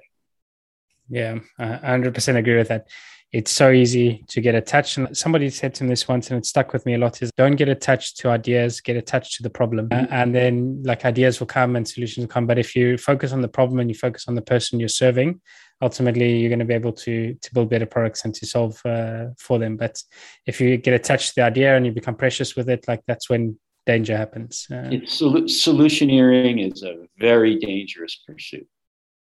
Yeah, 1.09 1.39
I 1.57 1.97
100% 1.97 2.35
agree 2.35 2.57
with 2.57 2.67
that. 2.67 2.89
It's 3.31 3.51
so 3.51 3.71
easy 3.71 4.25
to 4.27 4.41
get 4.41 4.55
attached. 4.55 4.97
And 4.97 5.15
somebody 5.15 5.49
said 5.49 5.73
to 5.75 5.83
me 5.83 5.89
this 5.91 6.07
once, 6.07 6.29
and 6.29 6.37
it 6.37 6.45
stuck 6.45 6.73
with 6.73 6.85
me 6.85 6.95
a 6.95 6.97
lot 6.97 7.21
is 7.21 7.31
don't 7.37 7.55
get 7.55 7.69
attached 7.69 8.17
to 8.17 8.29
ideas, 8.29 8.81
get 8.81 8.97
attached 8.97 9.35
to 9.35 9.43
the 9.43 9.49
problem. 9.49 9.87
Mm-hmm. 9.87 10.13
And 10.13 10.35
then, 10.35 10.83
like, 10.83 11.05
ideas 11.05 11.39
will 11.39 11.47
come 11.47 11.77
and 11.77 11.87
solutions 11.87 12.25
will 12.25 12.33
come. 12.33 12.45
But 12.45 12.59
if 12.59 12.75
you 12.75 12.97
focus 12.97 13.31
on 13.31 13.41
the 13.41 13.47
problem 13.47 13.79
and 13.79 13.89
you 13.89 13.95
focus 13.95 14.27
on 14.27 14.35
the 14.35 14.41
person 14.41 14.79
you're 14.79 14.89
serving, 14.89 15.39
ultimately 15.81 16.37
you're 16.37 16.49
going 16.49 16.59
to 16.59 16.65
be 16.65 16.73
able 16.73 16.93
to 16.93 17.35
to 17.35 17.53
build 17.53 17.69
better 17.69 17.85
products 17.85 18.25
and 18.25 18.33
to 18.35 18.45
solve 18.45 18.79
uh, 18.85 19.25
for 19.37 19.59
them. 19.59 19.77
But 19.77 20.01
if 20.45 20.59
you 20.59 20.77
get 20.77 20.93
attached 20.93 21.29
to 21.29 21.35
the 21.35 21.43
idea 21.43 21.75
and 21.75 21.85
you 21.85 21.91
become 21.91 22.15
precious 22.15 22.55
with 22.55 22.69
it 22.69 22.87
like 22.87 23.01
that's 23.07 23.29
when 23.29 23.57
danger 23.85 24.17
happens. 24.17 24.67
Uh, 24.71 24.89
it's, 24.91 25.21
solutioneering 25.21 26.71
is 26.71 26.83
a 26.83 26.95
very 27.19 27.55
dangerous 27.55 28.21
pursuit 28.27 28.67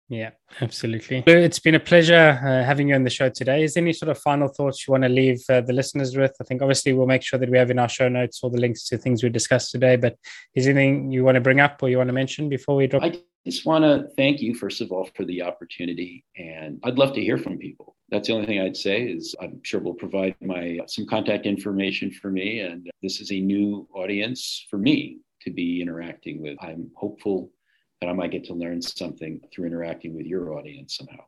yeah 0.09 0.31
absolutely. 0.61 1.23
It's 1.27 1.59
been 1.59 1.75
a 1.75 1.81
pleasure 1.81 2.39
uh, 2.43 2.65
having 2.65 2.89
you 2.89 2.95
on 2.95 3.05
the 3.05 3.11
show 3.11 3.29
today. 3.29 3.65
Is 3.65 3.75
there 3.75 3.83
any 3.83 3.93
sort 3.93 4.11
of 4.11 4.19
final 4.19 4.49
thoughts 4.49 4.87
you 4.87 4.93
want 4.93 5.05
to 5.05 5.09
leave 5.09 5.43
uh, 5.49 5.61
the 5.63 5.73
listeners 5.73 6.17
with? 6.17 6.35
I 6.41 6.45
think 6.45 6.63
obviously 6.63 6.93
we'll 6.93 7.07
make 7.07 7.23
sure 7.23 7.39
that 7.39 7.51
we 7.51 7.59
have 7.59 7.71
in 7.71 7.79
our 7.79 7.89
show 7.89 8.09
notes 8.09 8.41
all 8.43 8.51
the 8.51 8.61
links 8.61 8.89
to 8.89 8.99
things 8.99 9.23
we 9.23 9.29
discussed 9.29 9.71
today 9.71 9.97
but 9.97 10.17
is 10.55 10.65
there 10.65 10.77
anything 10.77 11.11
you 11.11 11.25
want 11.25 11.37
to 11.37 11.41
bring 11.41 11.61
up 11.61 11.83
or 11.83 11.89
you 11.89 11.99
want 11.99 12.09
to 12.09 12.15
mention 12.15 12.49
before 12.49 12.77
we 12.77 12.87
drop? 12.87 13.03
I- 13.03 13.19
just 13.47 13.67
want 13.67 13.85
to 13.85 14.09
thank 14.17 14.41
you 14.41 14.55
first 14.55 14.81
of 14.81 14.91
all 14.91 15.07
for 15.15 15.27
the 15.27 15.43
opportunity 15.43 16.25
and 16.39 16.81
i'd 16.85 16.97
love 16.97 17.13
to 17.13 17.21
hear 17.21 17.37
from 17.37 17.59
people. 17.59 17.95
That's 18.09 18.29
the 18.29 18.35
only 18.35 18.47
thing 18.47 18.61
i'd 18.61 18.77
say 18.77 19.03
is 19.03 19.35
i'm 19.39 19.61
sure 19.63 19.81
we'll 19.81 19.93
provide 19.93 20.35
my 20.41 20.79
some 20.87 21.05
contact 21.07 21.45
information 21.45 22.11
for 22.11 22.31
me 22.31 22.61
and 22.61 22.91
this 23.03 23.21
is 23.21 23.31
a 23.33 23.39
new 23.39 23.87
audience 23.95 24.67
for 24.71 24.79
me 24.79 25.19
to 25.45 25.51
be 25.51 25.81
interacting 25.81 26.41
with. 26.43 26.57
I'm 26.61 26.91
hopeful 26.97 27.51
that 28.05 28.11
i 28.11 28.13
might 28.13 28.31
get 28.31 28.45
to 28.45 28.55
learn 28.55 28.81
something 28.83 29.41
through 29.53 29.67
interacting 29.67 30.15
with 30.15 30.27
your 30.27 30.59
audience 30.59 30.97
somehow 30.97 31.25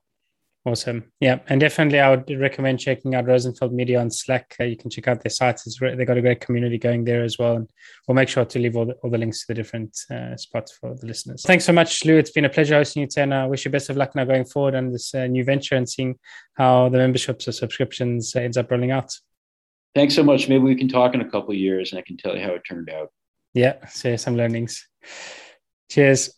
Awesome. 0.66 1.12
Yeah. 1.20 1.38
And 1.46 1.60
definitely, 1.60 2.00
I 2.00 2.10
would 2.10 2.28
recommend 2.40 2.80
checking 2.80 3.14
out 3.14 3.26
Rosenfeld 3.26 3.72
Media 3.72 4.00
on 4.00 4.10
Slack. 4.10 4.56
Uh, 4.58 4.64
you 4.64 4.76
can 4.76 4.90
check 4.90 5.06
out 5.06 5.22
their 5.22 5.30
sites. 5.30 5.64
It's 5.64 5.80
re- 5.80 5.94
they've 5.94 6.06
got 6.08 6.18
a 6.18 6.20
great 6.20 6.40
community 6.40 6.76
going 6.76 7.04
there 7.04 7.22
as 7.22 7.38
well. 7.38 7.54
And 7.54 7.70
we'll 8.06 8.16
make 8.16 8.28
sure 8.28 8.44
to 8.44 8.58
leave 8.58 8.76
all 8.76 8.84
the, 8.84 8.94
all 8.94 9.10
the 9.10 9.16
links 9.16 9.42
to 9.42 9.44
the 9.46 9.54
different 9.54 9.96
uh, 10.10 10.36
spots 10.36 10.76
for 10.76 10.96
the 10.96 11.06
listeners. 11.06 11.44
Thanks 11.46 11.64
so 11.64 11.72
much, 11.72 12.04
Lou. 12.04 12.18
It's 12.18 12.32
been 12.32 12.46
a 12.46 12.48
pleasure 12.48 12.74
hosting 12.74 13.02
you 13.02 13.06
today. 13.06 13.22
And 13.22 13.34
I 13.34 13.46
wish 13.46 13.64
you 13.64 13.70
best 13.70 13.90
of 13.90 13.96
luck 13.96 14.16
now 14.16 14.24
going 14.24 14.44
forward 14.44 14.74
on 14.74 14.90
this 14.90 15.14
uh, 15.14 15.28
new 15.28 15.44
venture 15.44 15.76
and 15.76 15.88
seeing 15.88 16.18
how 16.54 16.88
the 16.88 16.98
memberships 16.98 17.46
or 17.46 17.52
subscriptions 17.52 18.34
ends 18.34 18.56
up 18.56 18.68
rolling 18.68 18.90
out. 18.90 19.12
Thanks 19.94 20.16
so 20.16 20.24
much. 20.24 20.48
Maybe 20.48 20.64
we 20.64 20.74
can 20.74 20.88
talk 20.88 21.14
in 21.14 21.20
a 21.20 21.30
couple 21.30 21.54
years 21.54 21.92
and 21.92 22.00
I 22.00 22.02
can 22.02 22.16
tell 22.16 22.34
you 22.36 22.42
how 22.42 22.54
it 22.54 22.62
turned 22.68 22.90
out. 22.90 23.12
Yeah, 23.54 23.86
share 23.86 24.18
some 24.18 24.36
learnings. 24.36 24.84
Cheers. 25.88 26.34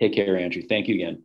Take 0.00 0.14
care, 0.14 0.36
Andrew. 0.36 0.62
Thank 0.62 0.88
you 0.88 0.94
again. 0.96 1.22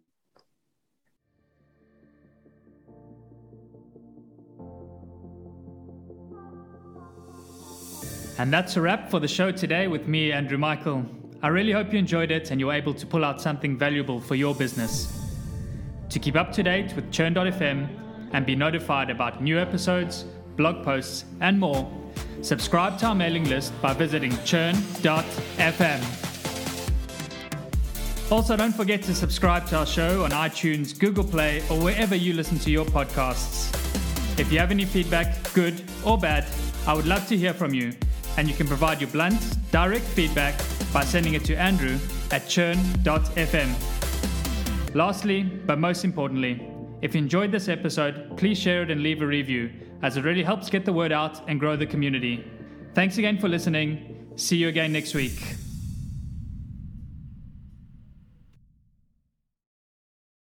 And 8.37 8.53
that's 8.53 8.77
a 8.77 8.81
wrap 8.81 9.11
for 9.11 9.19
the 9.19 9.27
show 9.27 9.51
today 9.51 9.87
with 9.89 10.07
me, 10.07 10.31
Andrew 10.31 10.57
Michael. 10.57 11.05
I 11.41 11.49
really 11.49 11.73
hope 11.73 11.91
you 11.91 11.99
enjoyed 11.99 12.31
it 12.31 12.51
and 12.51 12.59
you're 12.59 12.71
able 12.71 12.93
to 12.93 13.05
pull 13.05 13.25
out 13.25 13.41
something 13.41 13.77
valuable 13.77 14.21
for 14.21 14.35
your 14.35 14.55
business. 14.55 15.13
To 16.09 16.19
keep 16.19 16.37
up 16.37 16.53
to 16.53 16.63
date 16.63 16.95
with 16.95 17.11
Churn.fm 17.11 17.89
and 18.31 18.45
be 18.45 18.55
notified 18.55 19.09
about 19.09 19.43
new 19.43 19.59
episodes, 19.59 20.25
blog 20.55 20.85
posts, 20.85 21.25
and 21.41 21.59
more, 21.59 21.91
subscribe 22.41 22.97
to 22.99 23.07
our 23.07 23.15
mailing 23.15 23.43
list 23.49 23.73
by 23.81 23.93
visiting 23.93 24.31
churn.fm. 24.45 26.28
Also, 28.31 28.55
don't 28.55 28.75
forget 28.75 29.01
to 29.01 29.15
subscribe 29.15 29.65
to 29.65 29.77
our 29.77 29.87
show 29.87 30.23
on 30.23 30.29
iTunes, 30.29 30.97
Google 30.97 31.23
Play, 31.23 31.61
or 31.69 31.79
wherever 31.79 32.13
you 32.13 32.33
listen 32.33 32.59
to 32.59 32.69
your 32.69 32.85
podcasts. 32.85 33.73
If 34.39 34.51
you 34.51 34.59
have 34.59 34.69
any 34.69 34.85
feedback, 34.85 35.51
good 35.53 35.83
or 36.05 36.15
bad, 36.15 36.45
I 36.85 36.93
would 36.93 37.07
love 37.07 37.27
to 37.29 37.37
hear 37.37 37.55
from 37.55 37.73
you, 37.73 37.91
and 38.37 38.47
you 38.47 38.53
can 38.53 38.67
provide 38.67 39.01
your 39.01 39.09
blunt, 39.09 39.57
direct 39.71 40.05
feedback 40.05 40.55
by 40.93 41.03
sending 41.03 41.33
it 41.33 41.43
to 41.45 41.55
Andrew 41.55 41.97
at 42.29 42.47
churn.fm. 42.47 43.73
Lastly, 44.93 45.43
but 45.43 45.79
most 45.79 46.05
importantly, 46.05 46.61
if 47.01 47.15
you 47.15 47.21
enjoyed 47.21 47.51
this 47.51 47.67
episode, 47.67 48.37
please 48.37 48.59
share 48.59 48.83
it 48.83 48.91
and 48.91 49.01
leave 49.01 49.23
a 49.23 49.25
review, 49.25 49.71
as 50.03 50.17
it 50.17 50.23
really 50.23 50.43
helps 50.43 50.69
get 50.69 50.85
the 50.85 50.93
word 50.93 51.11
out 51.11 51.41
and 51.49 51.59
grow 51.59 51.75
the 51.75 51.87
community. 51.87 52.45
Thanks 52.93 53.17
again 53.17 53.39
for 53.39 53.49
listening. 53.49 54.33
See 54.35 54.57
you 54.57 54.67
again 54.67 54.93
next 54.93 55.15
week. 55.15 55.68